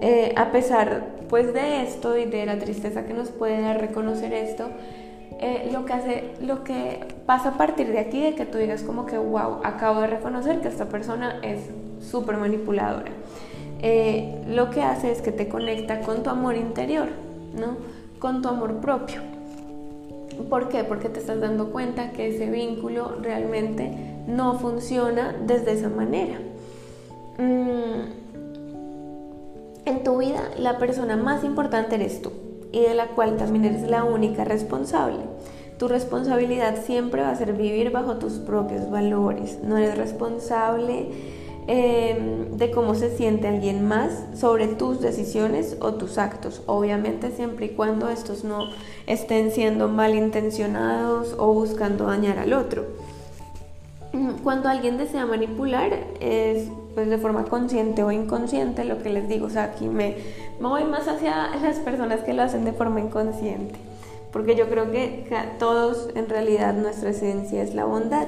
Eh, 0.00 0.32
a 0.36 0.52
pesar 0.52 1.08
pues 1.28 1.52
de 1.52 1.82
esto 1.82 2.16
y 2.16 2.26
de 2.26 2.46
la 2.46 2.60
tristeza 2.60 3.04
que 3.04 3.14
nos 3.14 3.30
puede 3.30 3.60
dar 3.60 3.80
reconocer 3.80 4.32
esto, 4.32 4.68
eh, 5.40 5.68
lo 5.72 5.84
que 5.84 5.92
hace, 5.92 6.24
lo 6.40 6.62
que 6.62 7.00
pasa 7.26 7.50
a 7.50 7.58
partir 7.58 7.88
de 7.88 7.98
aquí, 7.98 8.22
de 8.22 8.34
que 8.34 8.44
tú 8.46 8.58
digas 8.58 8.82
como 8.82 9.06
que, 9.06 9.18
wow, 9.18 9.60
acabo 9.64 10.00
de 10.00 10.06
reconocer 10.06 10.60
que 10.60 10.68
esta 10.68 10.88
persona 10.88 11.40
es 11.42 11.60
súper 12.00 12.36
manipuladora. 12.36 13.10
Eh, 13.80 14.42
lo 14.48 14.70
que 14.70 14.82
hace 14.82 15.12
es 15.12 15.22
que 15.22 15.32
te 15.32 15.48
conecta 15.48 16.00
con 16.00 16.22
tu 16.22 16.30
amor 16.30 16.56
interior, 16.56 17.08
¿no? 17.54 17.76
Con 18.18 18.42
tu 18.42 18.48
amor 18.48 18.76
propio. 18.76 19.20
¿Por 20.48 20.68
qué? 20.68 20.84
Porque 20.84 21.08
te 21.08 21.20
estás 21.20 21.40
dando 21.40 21.70
cuenta 21.70 22.12
que 22.12 22.28
ese 22.28 22.50
vínculo 22.50 23.16
realmente 23.22 23.92
no 24.26 24.58
funciona 24.58 25.34
desde 25.46 25.72
esa 25.72 25.88
manera. 25.88 26.38
Mm, 27.38 28.28
en 29.84 30.04
tu 30.04 30.18
vida, 30.18 30.42
la 30.58 30.78
persona 30.78 31.16
más 31.16 31.44
importante 31.44 31.94
eres 31.94 32.20
tú 32.22 32.32
y 32.72 32.80
de 32.80 32.94
la 32.94 33.08
cual 33.08 33.36
también 33.36 33.64
eres 33.64 33.88
la 33.88 34.04
única 34.04 34.44
responsable. 34.44 35.20
Tu 35.78 35.86
responsabilidad 35.88 36.82
siempre 36.84 37.22
va 37.22 37.30
a 37.30 37.36
ser 37.36 37.52
vivir 37.52 37.90
bajo 37.90 38.16
tus 38.16 38.34
propios 38.34 38.90
valores. 38.90 39.60
No 39.62 39.76
eres 39.76 39.96
responsable 39.96 41.08
Em, 41.70 42.56
de 42.56 42.70
cómo 42.70 42.94
se 42.94 43.14
siente 43.14 43.46
alguien 43.46 43.86
más 43.86 44.24
sobre 44.34 44.68
tus 44.68 45.02
decisiones 45.02 45.76
o 45.80 45.92
tus 45.92 46.16
actos, 46.16 46.62
obviamente 46.64 47.30
siempre 47.30 47.66
y 47.66 47.68
cuando 47.68 48.08
estos 48.08 48.42
no 48.42 48.70
estén 49.06 49.50
siendo 49.50 49.86
malintencionados 49.86 51.36
o 51.38 51.52
buscando 51.52 52.06
dañar 52.06 52.38
al 52.38 52.54
otro. 52.54 52.86
Mm, 54.14 54.42
cuando 54.42 54.70
alguien 54.70 54.96
desea 54.96 55.26
manipular 55.26 55.92
es 56.20 56.68
pues 56.94 57.10
de 57.10 57.18
forma 57.18 57.44
consciente 57.44 58.02
o 58.02 58.10
inconsciente 58.10 58.86
lo 58.86 59.02
que 59.02 59.10
les 59.10 59.28
digo, 59.28 59.44
o 59.44 59.50
sea, 59.50 59.64
aquí 59.64 59.88
me, 59.88 60.16
me 60.58 60.68
voy 60.68 60.84
más 60.84 61.06
hacia 61.06 61.54
las 61.62 61.80
personas 61.80 62.20
que 62.20 62.32
lo 62.32 62.44
hacen 62.44 62.64
de 62.64 62.72
forma 62.72 63.00
inconsciente, 63.00 63.74
porque 64.32 64.56
yo 64.56 64.70
creo 64.70 64.90
que 64.90 65.28
todos 65.58 66.08
en 66.14 66.30
realidad 66.30 66.72
nuestra 66.72 67.10
esencia 67.10 67.62
es 67.62 67.74
la 67.74 67.84
bondad 67.84 68.26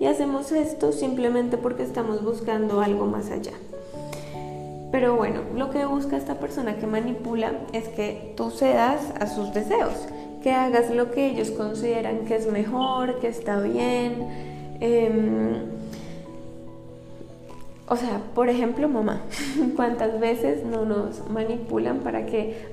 y 0.00 0.06
hacemos 0.06 0.50
esto 0.50 0.92
simplemente 0.92 1.58
porque 1.58 1.82
estamos 1.82 2.24
buscando 2.24 2.80
algo 2.80 3.06
más 3.06 3.30
allá. 3.30 3.52
Pero 4.90 5.14
bueno, 5.14 5.42
lo 5.54 5.70
que 5.70 5.84
busca 5.84 6.16
esta 6.16 6.40
persona 6.40 6.76
que 6.76 6.86
manipula 6.86 7.52
es 7.72 7.86
que 7.88 8.32
tú 8.36 8.50
cedas 8.50 9.02
a 9.20 9.26
sus 9.26 9.52
deseos, 9.52 9.92
que 10.42 10.52
hagas 10.52 10.90
lo 10.90 11.12
que 11.12 11.26
ellos 11.26 11.50
consideran 11.50 12.24
que 12.24 12.34
es 12.34 12.50
mejor, 12.50 13.20
que 13.20 13.28
está 13.28 13.60
bien. 13.60 14.26
Em, 14.80 15.80
o 17.92 17.96
sea, 17.96 18.22
por 18.36 18.48
ejemplo, 18.48 18.88
mamá, 18.88 19.22
¿cuántas 19.76 20.20
veces 20.20 20.64
no 20.64 20.84
nos 20.84 21.28
manipulan 21.28 21.98
para 21.98 22.24
que 22.24 22.68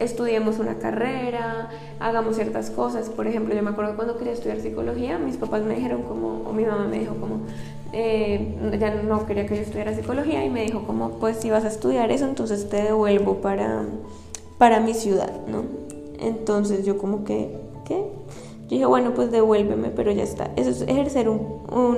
estudiemos 0.00 0.58
una 0.58 0.78
carrera, 0.78 1.68
hagamos 2.00 2.36
ciertas 2.36 2.70
cosas? 2.70 3.10
Por 3.10 3.26
ejemplo, 3.26 3.54
yo 3.54 3.62
me 3.62 3.68
acuerdo 3.68 3.96
cuando 3.96 4.16
quería 4.16 4.32
estudiar 4.32 4.60
psicología, 4.60 5.18
mis 5.18 5.36
papás 5.36 5.62
me 5.62 5.74
dijeron 5.74 6.04
como, 6.04 6.48
o 6.48 6.54
mi 6.54 6.64
mamá 6.64 6.86
me 6.88 7.00
dijo 7.00 7.16
como, 7.16 7.40
eh, 7.92 8.56
ya 8.80 8.94
no 8.94 9.26
quería 9.26 9.46
que 9.46 9.56
yo 9.56 9.60
estudiara 9.60 9.94
psicología 9.94 10.42
y 10.42 10.48
me 10.48 10.62
dijo 10.62 10.84
como, 10.86 11.18
pues 11.18 11.36
si 11.36 11.50
vas 11.50 11.66
a 11.66 11.68
estudiar 11.68 12.10
eso, 12.10 12.24
entonces 12.24 12.70
te 12.70 12.82
devuelvo 12.82 13.42
para, 13.42 13.84
para 14.56 14.80
mi 14.80 14.94
ciudad, 14.94 15.32
¿no? 15.48 15.64
Entonces 16.18 16.86
yo 16.86 16.96
como 16.96 17.24
que, 17.24 17.54
¿qué? 17.84 17.96
Yo 18.62 18.68
dije, 18.70 18.86
bueno, 18.86 19.12
pues 19.12 19.30
devuélveme, 19.30 19.90
pero 19.90 20.12
ya 20.12 20.22
está. 20.22 20.50
Eso 20.56 20.70
es 20.70 20.80
ejercer 20.80 21.28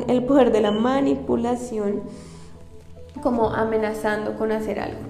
el 0.09 0.25
poder 0.25 0.50
de 0.50 0.61
la 0.61 0.73
manipulación 0.73 2.02
como 3.23 3.50
amenazando 3.50 4.37
con 4.37 4.52
hacer 4.52 4.80
algo. 4.80 5.00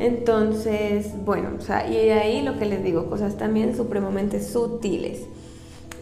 Entonces, 0.00 1.12
bueno, 1.26 1.50
o 1.58 1.60
sea, 1.60 1.86
y 1.86 1.96
ahí 2.10 2.40
lo 2.40 2.58
que 2.58 2.64
les 2.64 2.82
digo, 2.82 3.10
cosas 3.10 3.36
también 3.36 3.76
supremamente 3.76 4.42
sutiles. 4.42 5.26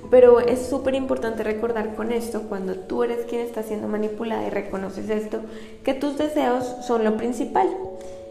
Pero 0.08 0.40
es 0.40 0.66
súper 0.66 0.94
importante 0.94 1.42
recordar 1.42 1.96
con 1.96 2.12
esto, 2.12 2.42
cuando 2.42 2.74
tú 2.76 3.02
eres 3.02 3.26
quien 3.26 3.42
está 3.42 3.62
siendo 3.64 3.88
manipulada 3.88 4.46
y 4.46 4.50
reconoces 4.50 5.10
esto, 5.10 5.40
que 5.82 5.94
tus 5.94 6.16
deseos 6.16 6.64
son 6.86 7.04
lo 7.04 7.16
principal. 7.16 7.68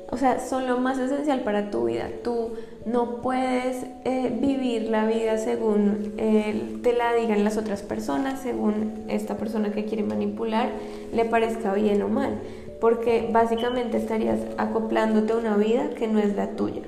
O 0.10 0.16
sea, 0.16 0.40
son 0.40 0.68
lo 0.68 0.78
más 0.78 0.98
esencial 1.00 1.42
para 1.42 1.70
tu 1.70 1.84
vida. 1.84 2.08
Tú 2.24 2.54
no 2.86 3.22
puedes 3.22 3.86
eh, 4.06 4.34
vivir 4.40 4.84
la 4.84 5.06
vida 5.06 5.38
según 5.38 6.14
eh, 6.18 6.80
te 6.82 6.94
la 6.94 7.14
digan 7.14 7.44
las 7.44 7.58
otras 7.58 7.82
personas, 7.82 8.40
según 8.40 9.04
esta 9.10 9.36
persona 9.36 9.74
que 9.74 9.84
quiere 9.84 10.04
manipular 10.04 10.70
le 11.12 11.26
parezca 11.26 11.74
bien 11.74 12.02
o 12.04 12.08
mal 12.08 12.40
porque 12.80 13.30
básicamente 13.32 13.98
estarías 13.98 14.40
acoplándote 14.58 15.34
a 15.34 15.38
una 15.38 15.58
vida 15.58 15.90
que 15.92 16.08
no 16.08 16.20
es 16.20 16.36
la 16.36 16.52
tuya. 16.52 16.82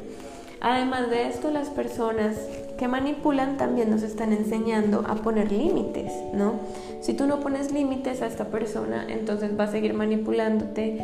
Además 0.62 1.10
de 1.10 1.28
esto, 1.28 1.52
las 1.52 1.70
personas 1.70 2.36
que 2.78 2.88
manipulan 2.88 3.58
también 3.58 3.90
nos 3.90 4.04
están 4.04 4.34
enseñando 4.34 5.06
a 5.08 5.16
poner 5.16 5.52
límites, 5.52 6.12
¿no? 6.34 6.54
Si 7.02 7.14
tú 7.14 7.28
no 7.28 7.40
pones 7.40 7.72
límites 7.72 8.22
a 8.22 8.28
esta 8.28 8.46
persona, 8.46 9.06
entonces 9.08 9.58
va 9.58 9.66
a 9.66 9.72
seguir 9.72 9.94
manipulándote 9.94 11.00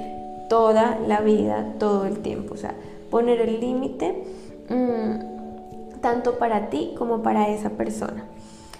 toda 0.49 0.99
la 1.07 1.21
vida, 1.21 1.73
todo 1.79 2.05
el 2.05 2.19
tiempo. 2.19 2.53
O 2.53 2.57
sea, 2.57 2.75
poner 3.09 3.39
el 3.41 3.59
límite 3.61 4.23
mm, 4.69 6.01
tanto 6.01 6.37
para 6.37 6.69
ti 6.69 6.93
como 6.97 7.23
para 7.23 7.49
esa 7.49 7.71
persona. 7.71 8.25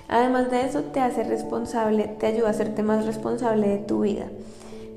Además 0.07 0.51
de 0.51 0.65
eso, 0.65 0.81
te 0.83 0.99
hace 0.99 1.23
responsable, 1.23 2.15
te 2.19 2.27
ayuda 2.27 2.47
a 2.47 2.51
hacerte 2.51 2.83
más 2.83 3.05
responsable 3.05 3.67
de 3.67 3.77
tu 3.77 4.01
vida. 4.01 4.25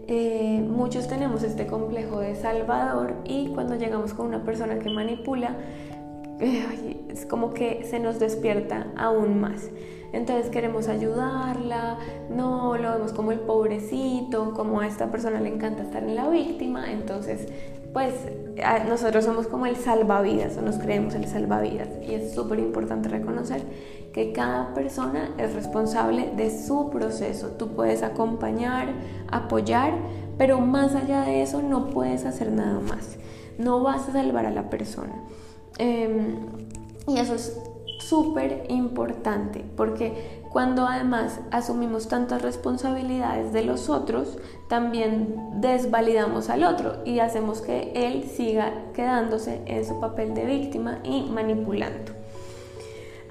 Eh, 0.06 0.66
muchos 0.78 1.08
tenemos 1.08 1.42
este 1.42 1.66
complejo 1.66 2.20
de 2.20 2.36
salvador 2.36 3.16
y 3.24 3.48
cuando 3.48 3.74
llegamos 3.74 4.14
con 4.14 4.26
una 4.26 4.44
persona 4.44 4.78
que 4.78 4.88
manipula, 4.88 5.56
eh, 6.38 7.04
es 7.08 7.26
como 7.26 7.52
que 7.52 7.84
se 7.84 7.98
nos 7.98 8.20
despierta 8.20 8.86
aún 8.96 9.40
más. 9.40 9.70
Entonces 10.12 10.50
queremos 10.50 10.86
ayudarla, 10.86 11.98
no 12.30 12.78
lo 12.78 12.92
vemos 12.92 13.12
como 13.12 13.32
el 13.32 13.40
pobrecito, 13.40 14.54
como 14.54 14.80
a 14.80 14.86
esta 14.86 15.10
persona 15.10 15.40
le 15.40 15.48
encanta 15.52 15.82
estar 15.82 16.04
en 16.04 16.14
la 16.14 16.28
víctima, 16.28 16.92
entonces 16.92 17.48
pues 17.98 18.14
nosotros 18.88 19.24
somos 19.24 19.48
como 19.48 19.66
el 19.66 19.74
salvavidas 19.74 20.56
o 20.56 20.62
nos 20.62 20.78
creemos 20.78 21.16
el 21.16 21.26
salvavidas 21.26 21.88
y 22.08 22.14
es 22.14 22.32
súper 22.32 22.60
importante 22.60 23.08
reconocer 23.08 23.64
que 24.12 24.32
cada 24.32 24.72
persona 24.72 25.30
es 25.36 25.52
responsable 25.52 26.30
de 26.36 26.56
su 26.64 26.90
proceso. 26.90 27.48
Tú 27.58 27.74
puedes 27.74 28.04
acompañar, 28.04 28.86
apoyar, 29.32 29.94
pero 30.38 30.60
más 30.60 30.94
allá 30.94 31.22
de 31.22 31.42
eso 31.42 31.60
no 31.60 31.88
puedes 31.88 32.24
hacer 32.24 32.52
nada 32.52 32.78
más. 32.78 33.16
No 33.58 33.82
vas 33.82 34.08
a 34.08 34.12
salvar 34.12 34.46
a 34.46 34.52
la 34.52 34.70
persona. 34.70 35.24
Em, 35.78 36.36
y 37.08 37.18
eso 37.18 37.34
es 37.34 37.60
súper 37.98 38.66
importante 38.68 39.64
porque 39.76 40.37
cuando 40.50 40.86
además 40.86 41.40
asumimos 41.50 42.08
tantas 42.08 42.42
responsabilidades 42.42 43.52
de 43.52 43.64
los 43.64 43.90
otros, 43.90 44.38
también 44.68 45.34
desvalidamos 45.54 46.48
al 46.48 46.64
otro 46.64 46.96
y 47.04 47.18
hacemos 47.18 47.60
que 47.60 47.92
él 47.94 48.24
siga 48.24 48.72
quedándose 48.94 49.60
en 49.66 49.84
su 49.86 50.00
papel 50.00 50.34
de 50.34 50.46
víctima 50.46 51.00
y 51.04 51.22
manipulando. 51.30 52.12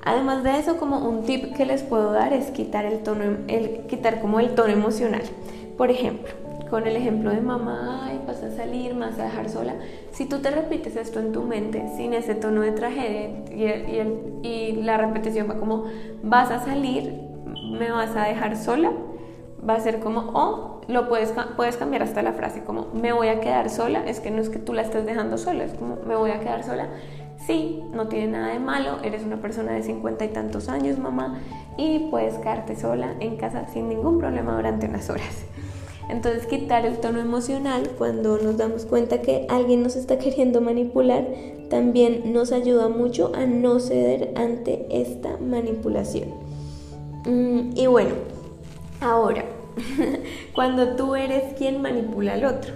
Además 0.04 0.44
de 0.44 0.58
eso, 0.58 0.78
como 0.78 1.00
un 1.00 1.24
tip 1.24 1.54
que 1.56 1.66
les 1.66 1.84
puedo 1.84 2.14
dar 2.14 2.32
es 2.32 2.52
quitar 2.52 2.86
el 2.86 3.00
tono, 3.00 3.46
quitar 3.90 4.22
como 4.22 4.40
el 4.40 4.56
tono 4.56 4.72
emocional. 4.72 5.24
Por 5.78 5.92
ejemplo, 5.92 6.32
con 6.70 6.88
el 6.88 6.96
ejemplo 6.96 7.32
de 7.32 7.42
mamá, 7.42 8.06
ay, 8.06 8.22
vas 8.26 8.42
a 8.42 8.56
salir, 8.56 8.96
vas 8.96 9.20
a 9.20 9.24
dejar 9.24 9.50
sola. 9.50 9.74
Si 10.18 10.26
tú 10.26 10.40
te 10.40 10.50
repites 10.50 10.96
esto 10.96 11.20
en 11.20 11.32
tu 11.32 11.44
mente 11.44 11.90
sin 11.96 12.12
ese 12.16 12.34
tono 12.34 12.62
de 12.62 12.72
tragedia 12.72 13.30
y, 13.52 14.42
y 14.42 14.72
la 14.82 14.98
repetición 14.98 15.48
va 15.48 15.60
como, 15.60 15.84
vas 16.24 16.50
a 16.50 16.60
salir, 16.60 17.14
me 17.78 17.92
vas 17.92 18.16
a 18.16 18.24
dejar 18.24 18.58
sola, 18.58 18.92
va 19.70 19.76
a 19.76 19.80
ser 19.80 20.00
como, 20.00 20.32
o 20.34 20.82
lo 20.88 21.08
puedes, 21.08 21.36
puedes 21.56 21.78
cambiar 21.78 22.02
hasta 22.02 22.24
la 22.24 22.34
frase 22.34 22.64
como, 22.64 22.88
me 23.00 23.14
voy 23.14 23.28
a 23.28 23.40
quedar 23.42 23.70
sola, 23.70 24.08
es 24.08 24.20
que 24.20 24.32
no 24.32 24.42
es 24.42 24.50
que 24.50 24.58
tú 24.58 24.74
la 24.74 24.82
estés 24.82 25.06
dejando 25.06 25.38
sola, 25.38 25.66
es 25.66 25.76
como, 25.76 25.98
me 25.98 26.16
voy 26.16 26.32
a 26.32 26.40
quedar 26.40 26.64
sola. 26.64 26.88
Sí, 27.46 27.84
no 27.94 28.08
tiene 28.08 28.40
nada 28.40 28.54
de 28.54 28.58
malo, 28.58 28.98
eres 29.04 29.24
una 29.24 29.38
persona 29.38 29.74
de 29.74 29.84
cincuenta 29.84 30.26
y 30.26 30.30
tantos 30.30 30.68
años, 30.68 30.98
mamá, 30.98 31.42
y 31.78 32.08
puedes 32.10 32.34
quedarte 32.40 32.76
sola 32.76 33.14
en 33.20 33.38
casa 33.38 33.68
sin 33.68 33.88
ningún 33.88 34.18
problema 34.18 34.56
durante 34.56 34.88
unas 34.88 35.12
horas. 35.12 35.46
Entonces 36.10 36.46
quitar 36.46 36.86
el 36.86 36.98
tono 37.00 37.20
emocional 37.20 37.90
cuando 37.98 38.38
nos 38.38 38.58
damos 38.58 38.86
cuenta 38.86 39.22
que 39.22 39.46
alguien 39.50 39.84
nos 39.84 39.96
está 39.96 40.18
queriendo 40.18 40.62
manipular 40.62 41.28
también 41.70 42.32
nos 42.32 42.52
ayuda 42.52 42.88
mucho 42.88 43.32
a 43.36 43.46
no 43.46 43.80
ceder 43.80 44.34
ante 44.36 44.86
esta 44.90 45.38
manipulación. 45.38 46.30
Mm, 47.26 47.72
y 47.76 47.88
bueno, 47.88 48.12
ahora, 49.02 49.44
cuando 50.56 50.96
tú 50.96 51.16
eres 51.16 51.54
quien 51.56 51.82
manipula 51.82 52.34
al 52.34 52.46
otro. 52.46 52.74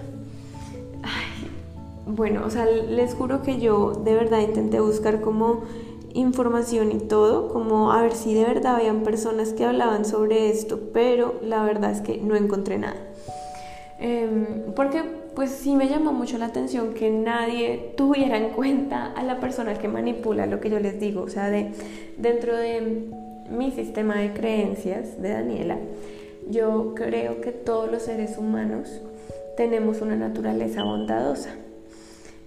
bueno, 2.06 2.44
o 2.46 2.50
sea, 2.50 2.66
les 2.66 3.14
juro 3.14 3.42
que 3.42 3.60
yo 3.60 3.94
de 3.94 4.14
verdad 4.14 4.40
intenté 4.42 4.82
buscar 4.82 5.22
como 5.22 5.62
información 6.14 6.92
y 6.92 7.00
todo, 7.00 7.48
como 7.48 7.94
a 7.94 8.02
ver 8.02 8.14
si 8.14 8.34
de 8.34 8.44
verdad 8.44 8.76
habían 8.76 9.04
personas 9.04 9.54
que 9.54 9.64
hablaban 9.64 10.04
sobre 10.04 10.50
esto, 10.50 10.80
pero 10.92 11.36
la 11.42 11.64
verdad 11.64 11.92
es 11.92 12.02
que 12.02 12.18
no 12.18 12.36
encontré 12.36 12.78
nada. 12.78 13.11
Em, 14.02 14.74
porque 14.76 15.04
pues 15.36 15.52
sí 15.52 15.76
me 15.76 15.88
llamó 15.88 16.12
mucho 16.12 16.40
la 16.40 16.48
atención 16.48 16.96
que 16.96 17.12
nadie 17.12 17.94
tuviera 17.96 18.36
en 18.36 18.50
cuenta 18.50 19.14
a 19.14 19.22
la 19.22 19.40
persona 19.40 19.76
que 19.76 19.88
manipula 19.88 20.48
lo 20.48 20.60
que 20.60 20.72
yo 20.72 20.80
les 20.80 21.00
digo, 21.00 21.22
o 21.22 21.30
sea, 21.30 21.52
de, 21.52 21.72
dentro 22.18 22.58
de 22.58 23.06
mi 23.52 23.70
sistema 23.70 24.16
de 24.16 24.34
creencias 24.34 25.22
de 25.22 25.30
Daniela, 25.30 25.78
yo 26.50 26.94
creo 26.96 27.42
que 27.42 27.52
todos 27.52 27.92
los 27.92 28.02
seres 28.02 28.40
humanos 28.40 29.02
tenemos 29.56 30.02
una 30.02 30.16
naturaleza 30.16 30.84
bondadosa. 30.84 31.52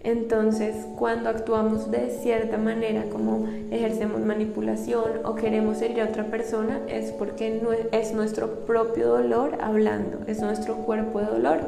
Entonces, 0.05 0.77
cuando 0.99 1.31
actuamos 1.31 1.91
de 1.91 2.11
cierta 2.11 2.59
manera, 2.59 3.05
como 3.11 3.49
ejercemos 3.71 4.21
manipulación 4.21 5.25
o 5.25 5.35
queremos 5.35 5.81
herir 5.81 6.03
a 6.03 6.05
otra 6.05 6.25
persona, 6.25 6.81
es 6.89 7.11
porque 7.11 7.63
es 7.91 8.13
nuestro 8.13 8.67
propio 8.67 9.09
dolor 9.09 9.57
hablando, 9.63 10.19
es 10.27 10.41
nuestro 10.41 10.77
cuerpo 10.77 11.21
de 11.21 11.27
dolor 11.27 11.61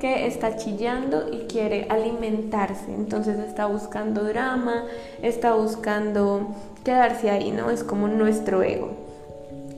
que 0.00 0.26
está 0.26 0.56
chillando 0.56 1.28
y 1.30 1.40
quiere 1.40 1.86
alimentarse. 1.90 2.90
Entonces 2.90 3.38
está 3.38 3.66
buscando 3.66 4.24
drama, 4.24 4.84
está 5.22 5.52
buscando 5.54 6.48
quedarse 6.84 7.28
ahí, 7.28 7.50
¿no? 7.50 7.70
Es 7.70 7.84
como 7.84 8.08
nuestro 8.08 8.62
ego. 8.62 8.92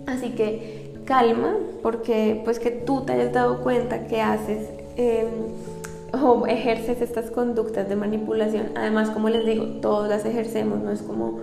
Así 0.07 0.31
que 0.31 0.95
calma, 1.05 1.57
porque 1.83 2.41
pues 2.45 2.61
que 2.61 2.71
tú 2.71 3.01
te 3.01 3.15
hayas 3.15 3.33
dado 3.33 3.65
cuenta 3.65 4.07
que 4.07 4.21
haces... 4.21 4.69
Em, 4.97 5.76
o 6.23 6.47
ejerces 6.47 7.01
estas 7.01 7.31
conductas 7.31 7.89
de 7.89 7.97
manipulación. 7.97 8.71
Además, 8.75 9.11
como 9.11 9.29
les 9.29 9.45
digo, 9.45 9.65
todas 9.81 10.09
las 10.09 10.25
ejercemos, 10.25 10.81
no 10.81 10.91
es 10.91 11.03
como, 11.03 11.41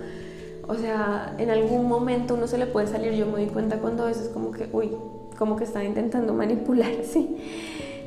o 0.67 0.75
sea, 0.75 1.35
en 1.37 1.49
algún 1.49 1.87
momento 1.87 2.35
uno 2.35 2.47
se 2.47 2.57
le 2.57 2.65
puede 2.65 2.87
salir, 2.87 3.13
yo 3.13 3.25
me 3.25 3.33
doy 3.33 3.47
cuenta 3.47 3.77
cuando 3.77 4.03
a 4.03 4.07
veces 4.07 4.29
como 4.29 4.51
que, 4.51 4.69
uy, 4.71 4.91
como 5.37 5.55
que 5.55 5.63
está 5.63 5.83
intentando 5.83 6.33
manipular, 6.33 6.91
sí. 7.03 7.37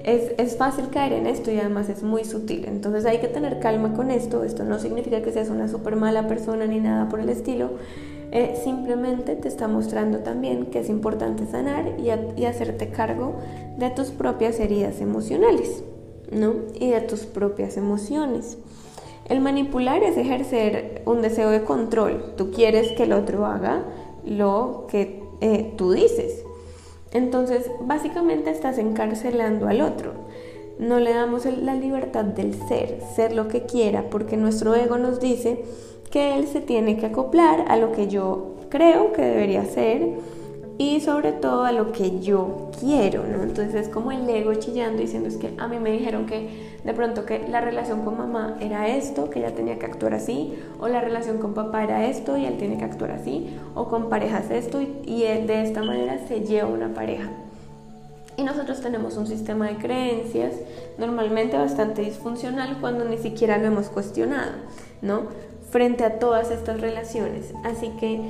Es, 0.05 0.33
es, 0.38 0.57
fácil 0.57 0.88
caer 0.90 1.14
en 1.14 1.26
esto 1.26 1.50
y 1.50 1.59
además 1.59 1.88
es 1.88 2.05
muy 2.05 2.24
sutil. 2.24 2.66
Entonces 2.66 3.05
hay 3.07 3.18
que 3.18 3.26
tener 3.26 3.59
calma 3.59 3.92
con 3.92 4.12
esto. 4.12 4.44
Esto 4.44 4.62
no 4.62 4.79
significa 4.79 5.20
que 5.20 5.33
seas 5.33 5.48
una 5.48 5.66
súper 5.66 5.96
mala 5.96 6.29
persona 6.29 6.64
ni 6.64 6.79
nada 6.79 7.09
por 7.09 7.18
el 7.18 7.29
estilo. 7.29 7.70
Eh, 8.31 8.55
simplemente 8.62 9.35
te 9.35 9.48
está 9.48 9.66
mostrando 9.66 10.18
también 10.18 10.66
que 10.66 10.79
es 10.79 10.88
importante 10.90 11.44
sanar 11.46 11.94
y, 11.98 12.11
y 12.40 12.44
hacerte 12.44 12.90
cargo 12.90 13.35
de 13.79 13.90
tus 13.90 14.11
propias 14.11 14.61
heridas 14.61 15.00
emocionales. 15.00 15.83
¿No? 16.31 16.55
Y 16.79 16.91
de 16.91 17.01
tus 17.01 17.21
propias 17.21 17.77
emociones. 17.77 18.59
El 19.29 19.41
manipular 19.41 20.03
es 20.03 20.17
ejercer 20.17 21.03
un 21.05 21.21
deseo 21.21 21.51
de 21.51 21.65
control. 21.65 22.35
Tú 22.37 22.53
quieres 22.53 22.93
que 22.93 23.05
el 23.05 23.12
otro 23.12 23.47
haga 23.47 23.85
lo 24.25 24.87
que 24.89 25.23
eh, 25.41 25.73
tú 25.77 25.93
dices. 25.93 26.45
Entonces, 27.12 27.71
básicamente 27.81 28.51
estás 28.51 28.79
encarcelando 28.79 29.69
al 29.69 29.81
otro. 29.81 30.12
No 30.79 31.01
le 31.01 31.15
damos 31.15 31.47
la 31.47 31.75
libertad 31.75 32.25
del 32.25 32.55
ser, 32.69 33.01
ser 33.15 33.33
lo 33.33 33.49
que 33.49 33.62
quiera, 33.62 34.11
porque 34.11 34.37
nuestro 34.37 34.75
ego 34.75 34.99
nos 34.99 35.21
dice 35.21 35.65
que 36.11 36.37
él 36.37 36.47
se 36.47 36.61
tiene 36.61 36.99
que 36.99 37.07
acoplar 37.07 37.65
a 37.69 37.77
lo 37.77 37.93
que 37.93 38.09
yo 38.09 38.57
creo 38.69 39.12
que 39.12 39.23
debería 39.23 39.65
ser 39.65 40.09
y 40.79 41.01
sobre 41.01 41.33
todo 41.33 41.65
a 41.65 41.73
lo 41.73 41.93
que 41.93 42.21
yo 42.21 42.71
quiero, 42.79 43.25
¿no? 43.25 43.43
Entonces 43.43 43.75
es 43.75 43.89
como 43.89 44.12
el 44.12 44.29
ego 44.29 44.55
chillando 44.55 45.01
diciendo 45.01 45.29
es 45.29 45.37
que 45.37 45.55
a 45.59 45.69
mí 45.69 45.79
me 45.79 45.91
dijeron 45.91 46.27
que 46.27 46.77
de 46.85 46.93
pronto 46.93 47.25
que 47.25 47.49
la 47.49 47.61
relación 47.61 48.05
con 48.05 48.19
mamá 48.19 48.57
era 48.61 48.89
esto, 48.89 49.31
que 49.31 49.39
ella 49.39 49.55
tenía 49.55 49.79
que 49.79 49.87
actuar 49.87 50.15
así, 50.15 50.55
o 50.79 50.89
la 50.89 51.01
relación 51.01 51.39
con 51.39 51.55
papá 51.55 51.83
era 51.83 52.07
esto 52.07 52.37
y 52.37 52.45
él 52.45 52.59
tiene 52.59 52.77
que 52.77 52.85
actuar 52.85 53.12
así, 53.12 53.57
o 53.75 53.89
con 53.89 54.09
parejas 54.09 54.51
esto 54.51 54.81
y, 54.83 55.01
y 55.07 55.23
de 55.23 55.62
esta 55.62 55.83
manera 55.83 56.19
se 56.29 56.41
lleva 56.41 56.69
una 56.69 56.93
pareja. 56.93 57.31
Y 58.37 58.43
nosotros 58.43 58.83
tenemos 58.83 59.17
un 59.17 59.27
sistema 59.27 59.69
de 59.69 59.77
creencias 59.77 60.55
normalmente 60.99 61.57
bastante 61.57 62.03
disfuncional 62.03 62.77
cuando 62.81 63.07
ni 63.07 63.17
siquiera 63.17 63.57
lo 63.57 63.67
hemos 63.67 63.89
cuestionado, 63.89 64.53
¿no? 65.01 65.23
Frente 65.71 66.05
a 66.05 66.19
todas 66.19 66.51
estas 66.51 66.81
relaciones. 66.83 67.55
Así 67.65 67.89
que 67.99 68.21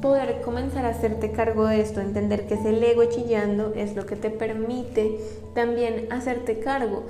poder 0.00 0.40
comenzar 0.42 0.84
a 0.84 0.90
hacerte 0.90 1.32
cargo 1.32 1.66
de 1.66 1.80
esto, 1.80 2.00
entender 2.00 2.46
que 2.46 2.54
ese 2.54 2.70
ego 2.90 3.04
chillando 3.06 3.72
es 3.74 3.96
lo 3.96 4.06
que 4.06 4.16
te 4.16 4.30
permite 4.30 5.18
también 5.54 6.06
hacerte 6.12 6.60
cargo. 6.60 7.04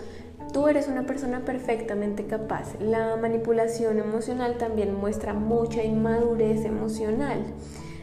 Tú 0.52 0.68
eres 0.68 0.88
una 0.88 1.04
persona 1.04 1.44
perfectamente 1.44 2.26
capaz. 2.26 2.80
La 2.80 3.16
manipulación 3.16 3.98
emocional 3.98 4.56
también 4.56 4.94
muestra 4.94 5.34
mucha 5.34 5.82
inmadurez 5.82 6.64
emocional. 6.64 7.44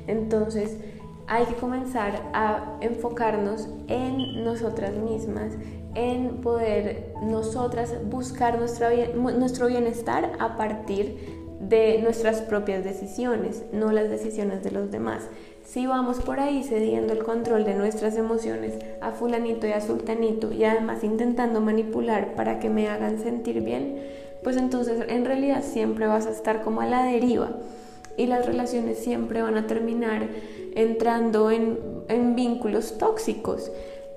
Entonces, 0.08 0.78
hay 1.28 1.46
que 1.46 1.56
comenzar 1.56 2.22
a 2.34 2.78
enfocarnos 2.82 3.70
en 3.88 4.44
nosotras 4.44 4.94
mismas, 4.94 5.54
en 5.96 6.42
poder 6.42 7.14
nosotras 7.24 7.96
buscar 8.10 8.60
nuestro 8.60 9.68
bienestar 9.68 10.34
a 10.40 10.58
partir 10.58 11.43
de 11.70 12.00
nuestras 12.02 12.42
propias 12.42 12.84
decisiones, 12.84 13.64
no 13.72 13.92
las 13.92 14.10
decisiones 14.10 14.64
de 14.64 14.72
los 14.72 14.92
demás. 14.92 15.24
Si 15.66 15.88
vamos 15.88 16.20
por 16.20 16.40
ahí 16.40 16.64
cediendo 16.64 17.14
el 17.14 17.24
control 17.24 17.64
de 17.64 17.76
nuestras 17.76 18.18
emociones 18.18 18.74
a 19.02 19.12
fulanito 19.12 19.66
y 19.66 19.72
a 19.72 19.82
sultanito 19.82 20.52
y 20.52 20.66
además 20.66 21.04
intentando 21.04 21.62
manipular 21.62 22.36
para 22.36 22.60
que 22.60 22.70
me 22.70 22.90
hagan 22.90 23.20
sentir 23.20 23.62
bien, 23.62 24.02
pues 24.44 24.58
entonces 24.58 25.06
en 25.08 25.26
realidad 25.26 25.64
siempre 25.64 26.06
vas 26.08 26.28
a 26.28 26.32
estar 26.32 26.64
como 26.64 26.82
a 26.82 26.86
la 26.86 27.06
deriva 27.06 27.52
y 28.18 28.28
las 28.28 28.46
relaciones 28.46 29.00
siempre 29.00 29.42
van 29.42 29.58
a 29.58 29.68
terminar 29.68 30.28
entrando 30.76 31.50
en, 31.50 31.80
en 32.10 32.36
vínculos 32.36 32.98
tóxicos 32.98 33.72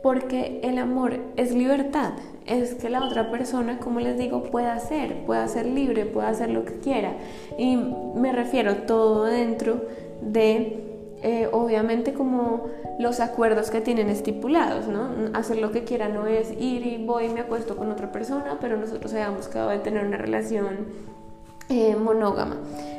porque 0.06 0.60
el 0.62 0.78
amor 0.78 1.18
es 1.34 1.52
libertad, 1.52 2.12
es 2.46 2.74
que 2.74 2.88
la 2.88 3.02
otra 3.02 3.28
persona, 3.32 3.80
como 3.80 3.98
les 3.98 4.16
digo, 4.16 4.44
pueda 4.44 4.78
ser, 4.78 5.26
pueda 5.26 5.48
ser 5.48 5.66
libre, 5.66 6.06
pueda 6.06 6.28
hacer 6.28 6.48
lo 6.48 6.64
que 6.64 6.78
quiera. 6.78 7.14
Y 7.58 7.76
me 8.14 8.30
refiero 8.30 8.76
todo 8.86 9.24
dentro 9.24 9.82
de 10.22 10.84
eh, 11.24 11.48
obviamente 11.50 12.12
como 12.12 12.66
los 13.00 13.18
acuerdos 13.18 13.72
que 13.72 13.80
tienen 13.80 14.08
estipulados, 14.08 14.86
¿no? 14.86 15.08
Hacer 15.34 15.58
lo 15.58 15.72
que 15.72 15.82
quiera 15.82 16.08
no 16.08 16.28
es 16.28 16.52
ir 16.52 16.86
y 16.86 17.04
voy 17.04 17.24
y 17.24 17.30
me 17.30 17.40
acuesto 17.40 17.76
con 17.76 17.90
otra 17.90 18.12
persona, 18.12 18.58
pero 18.60 18.76
nosotros 18.76 19.12
hayamos 19.12 19.48
quedado 19.48 19.70
de 19.70 19.80
tener 19.80 20.06
una 20.06 20.18
relación 20.18 20.86
eh, 21.68 21.96
monógama. 21.96 22.58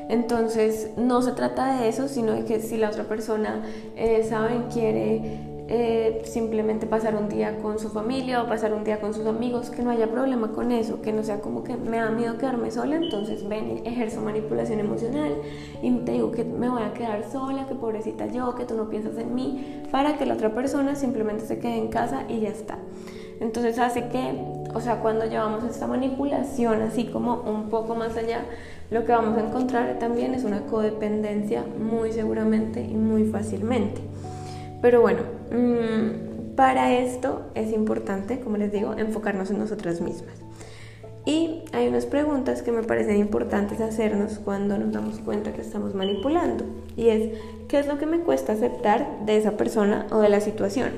Entonces 0.10 0.90
no 0.98 1.22
se 1.22 1.32
trata 1.32 1.80
de 1.80 1.88
eso, 1.88 2.10
sino 2.10 2.34
de 2.34 2.44
que 2.44 2.60
si 2.60 2.76
la 2.76 2.90
otra 2.90 3.06
persona, 3.06 3.64
eh, 3.96 4.26
saben, 4.28 4.64
quiere 4.64 5.56
eh, 5.70 6.22
simplemente 6.24 6.88
pasar 6.88 7.16
un 7.16 7.28
día 7.28 7.58
con 7.62 7.78
su 7.78 7.90
familia 7.90 8.42
o 8.42 8.48
pasar 8.48 8.74
un 8.74 8.84
día 8.86 9.02
con 9.02 9.14
sus 9.14 9.26
amigos, 9.26 9.70
que 9.70 9.82
no 9.82 9.90
haya 9.90 10.10
problema 10.10 10.54
con 10.54 10.72
eso, 10.72 11.02
que 11.02 11.12
no 11.12 11.24
sea 11.24 11.42
como 11.42 11.64
que 11.64 11.76
me 11.76 11.98
da 11.98 12.10
miedo 12.10 12.38
quedarme 12.38 12.72
sola, 12.72 12.96
entonces 12.96 13.48
ven, 13.48 13.82
ejerzo 13.86 14.22
manipulación 14.22 14.80
emocional 14.80 15.36
y 15.82 15.92
te 15.92 16.14
digo 16.14 16.32
que 16.32 16.46
me 16.46 16.70
voy 16.70 16.84
a 16.84 16.94
quedar 16.94 17.30
sola, 17.30 17.68
que 17.68 17.76
pobrecita 17.76 18.28
yo, 18.28 18.56
que 18.56 18.64
tú 18.64 18.76
no 18.76 18.90
piensas 18.90 19.18
en 19.18 19.36
mí, 19.36 19.84
para 19.92 20.18
que 20.18 20.26
la 20.26 20.36
otra 20.36 20.54
persona 20.54 20.96
simplemente 20.96 21.46
se 21.46 21.60
quede 21.60 21.78
en 21.78 21.90
casa 21.90 22.24
y 22.30 22.40
ya 22.40 22.50
está. 22.50 22.78
Entonces 23.40 23.78
hace 23.78 24.08
que, 24.08 24.42
o 24.74 24.80
sea, 24.80 25.02
cuando 25.02 25.26
llevamos 25.26 25.64
esta 25.64 25.86
manipulación 25.86 26.82
así 26.82 27.06
como 27.06 27.42
un 27.42 27.70
poco 27.70 27.94
más 27.94 28.16
allá, 28.16 28.46
lo 28.90 29.04
que 29.04 29.12
vamos 29.12 29.38
a 29.38 29.46
encontrar 29.46 30.00
también 30.00 30.34
es 30.34 30.44
una 30.44 30.62
codependencia 30.62 31.66
muy 31.78 32.14
seguramente 32.14 32.82
y 32.82 32.96
muy 32.96 33.26
fácilmente. 33.26 34.02
Pero 34.82 35.02
bueno, 35.02 35.37
para 36.56 36.94
esto 36.94 37.44
es 37.56 37.72
importante, 37.72 38.40
como 38.40 38.58
les 38.58 38.72
digo, 38.72 38.94
enfocarnos 38.98 39.52
en 39.52 39.60
nosotras 39.60 40.02
mismas. 40.02 40.34
Y 41.28 41.64
hay 41.74 41.90
unas 41.90 42.06
preguntas 42.06 42.62
que 42.62 42.72
me 42.72 42.84
parecen 42.84 43.18
importantes 43.18 43.82
hacernos 43.82 44.40
cuando 44.40 44.78
nos 44.78 44.94
damos 44.94 45.20
cuenta 45.20 45.52
que 45.52 45.62
estamos 45.62 45.94
manipulando. 45.94 46.64
Y 46.96 47.10
es, 47.10 47.38
¿qué 47.68 47.80
es 47.80 47.88
lo 47.88 47.98
que 47.98 48.06
me 48.06 48.20
cuesta 48.20 48.54
aceptar 48.54 49.26
de 49.26 49.36
esa 49.38 49.52
persona 49.58 50.08
o 50.10 50.20
de 50.20 50.30
la 50.30 50.40
situación? 50.40 50.92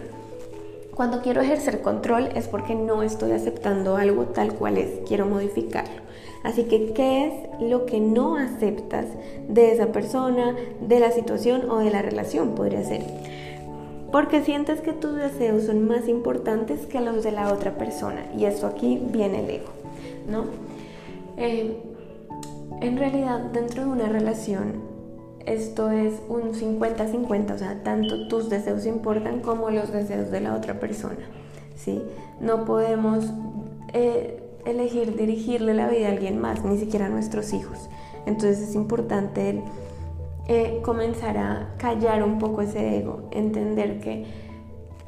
Cuando 0.94 1.22
quiero 1.22 1.42
ejercer 1.42 1.82
control 1.82 2.30
es 2.36 2.48
porque 2.48 2.76
no 2.76 3.02
estoy 3.02 3.32
aceptando 3.32 3.98
algo 3.98 4.26
tal 4.26 4.54
cual 4.54 4.78
es, 4.78 5.00
quiero 5.08 5.26
modificarlo. 5.26 6.02
Así 6.44 6.66
que, 6.66 6.94
¿qué 6.94 7.26
es 7.26 7.62
lo 7.62 7.86
que 7.86 8.00
no 8.00 8.36
aceptas 8.36 9.08
de 9.48 9.72
esa 9.72 9.88
persona, 9.88 10.56
de 10.80 11.00
la 11.00 11.12
situación 11.12 11.72
o 11.72 11.80
de 11.80 11.90
la 11.90 12.02
relación? 12.02 12.54
Podría 12.54 12.84
ser 12.84 13.02
porque 14.12 14.44
sientes 14.44 14.82
que 14.82 14.94
tus 14.94 15.16
deseos 15.16 15.64
son 15.64 15.88
más 15.88 16.08
importantes 16.08 16.86
que 16.86 17.00
los 17.00 17.24
de 17.24 17.32
la 17.32 17.54
otra 17.54 17.78
persona. 17.78 18.26
Y 18.38 18.46
esto 18.46 18.68
aquí 18.68 19.02
viene 19.12 19.44
el 19.44 19.50
ego, 19.50 19.70
¿no? 20.28 20.46
Eh, 21.38 21.78
en 22.82 22.98
realidad, 22.98 23.40
dentro 23.52 23.84
de 23.84 23.90
una 23.90 24.08
relación, 24.08 24.82
esto 25.46 25.92
es 25.92 26.14
un 26.28 26.54
50-50, 26.54 27.56
o 27.56 27.58
sea, 27.58 27.84
tanto 27.84 28.28
tus 28.28 28.50
deseos 28.50 28.86
importan 28.86 29.42
como 29.42 29.70
los 29.70 29.92
deseos 29.92 30.32
de 30.32 30.42
la 30.42 30.56
otra 30.56 30.80
persona, 30.80 31.28
¿sí? 31.76 32.02
No 32.40 32.66
podemos 32.66 33.26
eh, 33.94 34.44
elegir 34.66 35.16
dirigirle 35.16 35.74
la 35.74 35.90
vida 35.90 36.08
a 36.08 36.12
alguien 36.12 36.40
más, 36.40 36.64
ni 36.64 36.78
siquiera 36.78 37.08
a 37.08 37.10
nuestros 37.10 37.54
hijos. 37.54 37.90
Entonces 38.26 38.60
es 38.70 38.76
importante 38.76 39.50
el 39.50 39.62
eh, 40.52 40.82
comenzar 40.82 41.38
a 41.38 41.76
callar 41.78 42.24
un 42.24 42.40
poco 42.40 42.64
ese 42.64 42.98
ego, 42.98 43.30
entender 43.30 44.00
que 44.00 44.26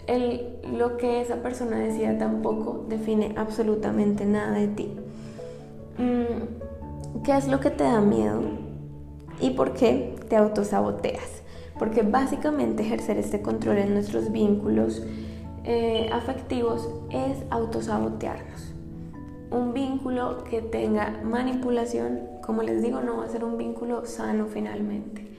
el, 0.06 0.60
lo 0.78 0.98
que 0.98 1.20
esa 1.20 1.38
persona 1.38 1.80
decía 1.80 2.16
tampoco 2.20 2.86
define 2.88 3.34
absolutamente 3.36 4.24
nada 4.26 4.52
de 4.52 4.68
ti. 4.68 4.96
Mm, 5.98 7.24
¿Qué 7.24 7.36
es 7.36 7.48
lo 7.48 7.60
que 7.60 7.72
te 7.72 7.84
da 7.84 8.02
miedo? 8.02 8.40
¿Y 9.40 9.50
por 9.50 9.74
qué 9.74 10.16
te 10.30 10.36
autosaboteas? 10.36 11.42
Porque 11.80 12.04
básicamente 12.04 12.84
ejercer 12.84 13.18
este 13.18 13.42
control 13.42 13.80
en 13.80 13.96
nuestros 13.96 14.32
vínculos 14.32 15.02
eh, 15.64 16.08
afectivos 16.14 16.88
es 17.10 17.38
autosabotearnos. 17.50 18.74
Un 19.50 19.74
vínculo 19.74 20.44
que 20.44 20.62
tenga 20.62 21.20
manipulación, 21.24 22.30
como 22.46 22.62
les 22.62 22.84
digo, 22.84 23.02
no 23.02 23.18
va 23.18 23.26
a 23.26 23.30
ser 23.30 23.44
un 23.44 23.58
vínculo 23.58 24.06
sano 24.06 24.46
finalmente. 24.46 25.31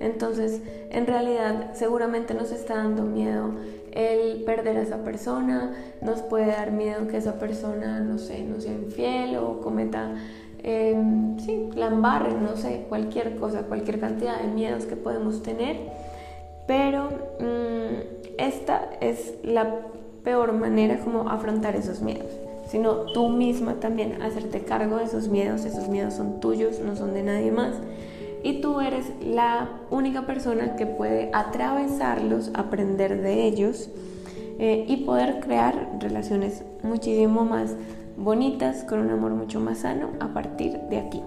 Entonces, 0.00 0.60
en 0.90 1.06
realidad, 1.06 1.74
seguramente 1.74 2.34
nos 2.34 2.50
está 2.50 2.76
dando 2.76 3.02
miedo 3.02 3.52
el 3.92 4.42
perder 4.44 4.76
a 4.78 4.82
esa 4.82 5.04
persona, 5.04 5.74
nos 6.00 6.22
puede 6.22 6.46
dar 6.46 6.72
miedo 6.72 7.06
que 7.06 7.16
esa 7.16 7.38
persona, 7.38 8.00
no 8.00 8.18
sé, 8.18 8.42
no 8.42 8.60
sea 8.60 8.72
infiel 8.72 9.36
o 9.36 9.60
cometa, 9.60 10.14
em, 10.62 11.38
sí, 11.38 11.70
la 11.74 11.86
embarre, 11.86 12.34
no 12.34 12.56
sé, 12.56 12.86
cualquier 12.88 13.36
cosa, 13.36 13.62
cualquier 13.62 14.00
cantidad 14.00 14.40
de 14.40 14.48
miedos 14.48 14.86
que 14.86 14.96
podemos 14.96 15.42
tener. 15.42 15.76
Pero 16.66 17.08
mm, 17.38 18.34
esta 18.38 18.90
es 19.00 19.34
la 19.44 19.80
peor 20.24 20.52
manera 20.54 20.98
como 20.98 21.28
afrontar 21.28 21.76
esos 21.76 22.00
miedos 22.00 22.30
sino 22.70 23.12
tú 23.12 23.28
misma 23.28 23.74
también 23.74 24.22
hacerte 24.22 24.62
cargo 24.62 24.96
de 24.96 25.04
esos 25.04 25.28
miedos, 25.28 25.64
esos 25.64 25.88
miedos 25.88 26.14
son 26.14 26.40
tuyos, 26.40 26.80
no 26.80 26.96
son 26.96 27.14
de 27.14 27.22
nadie 27.22 27.52
más 27.52 27.74
y 28.44 28.60
tú 28.60 28.80
eres 28.80 29.10
la 29.24 29.70
única 29.90 30.26
persona 30.26 30.76
que 30.76 30.86
puede 30.86 31.30
atravesarlos, 31.32 32.50
aprender 32.54 33.22
de 33.22 33.44
ellos 33.44 33.88
eh, 34.58 34.84
y 34.86 34.98
poder 34.98 35.40
crear 35.40 35.96
relaciones 35.98 36.62
muchísimo 36.82 37.44
más 37.46 37.74
bonitas, 38.16 38.84
con 38.84 39.00
un 39.00 39.10
amor 39.10 39.32
mucho 39.32 39.60
más 39.60 39.78
sano 39.78 40.10
a 40.20 40.28
partir 40.28 40.78
de 40.90 40.98
aquí. 40.98 41.22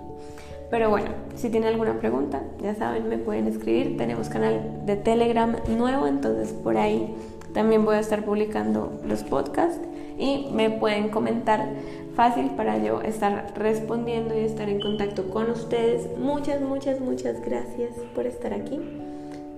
Pero 0.69 0.91
bueno, 0.91 1.07
si 1.35 1.49
tienen 1.49 1.69
alguna 1.69 1.99
pregunta, 1.99 2.43
ya 2.61 2.75
saben, 2.75 3.09
me 3.09 3.17
pueden 3.17 3.47
escribir. 3.47 3.97
Tenemos 3.97 4.29
canal 4.29 4.85
de 4.85 4.95
Telegram 4.95 5.55
nuevo, 5.75 6.07
entonces 6.07 6.53
por 6.53 6.77
ahí 6.77 7.15
también 7.53 7.83
voy 7.83 7.95
a 7.95 7.99
estar 7.99 8.25
publicando 8.25 8.99
los 9.05 9.23
podcasts 9.23 9.79
y 10.19 10.49
me 10.53 10.69
pueden 10.69 11.09
comentar 11.09 11.67
fácil 12.17 12.49
para 12.57 12.79
yo 12.79 13.01
estar 13.03 13.53
respondiendo 13.55 14.35
y 14.35 14.39
estar 14.39 14.67
en 14.67 14.81
contacto 14.81 15.29
con 15.29 15.51
ustedes. 15.51 16.17
Muchas, 16.17 16.59
muchas, 16.61 16.99
muchas 16.99 17.39
gracias 17.41 17.91
por 18.15 18.25
estar 18.25 18.53
aquí 18.53 18.79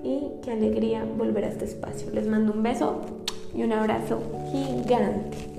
y 0.03 0.27
qué 0.43 0.51
alegría 0.51 1.05
volver 1.17 1.45
a 1.45 1.47
este 1.47 1.63
espacio. 1.63 2.11
Les 2.11 2.27
mando 2.27 2.51
un 2.51 2.61
beso 2.61 3.01
y 3.55 3.63
un 3.63 3.71
abrazo 3.71 4.21
gigante. 4.51 5.58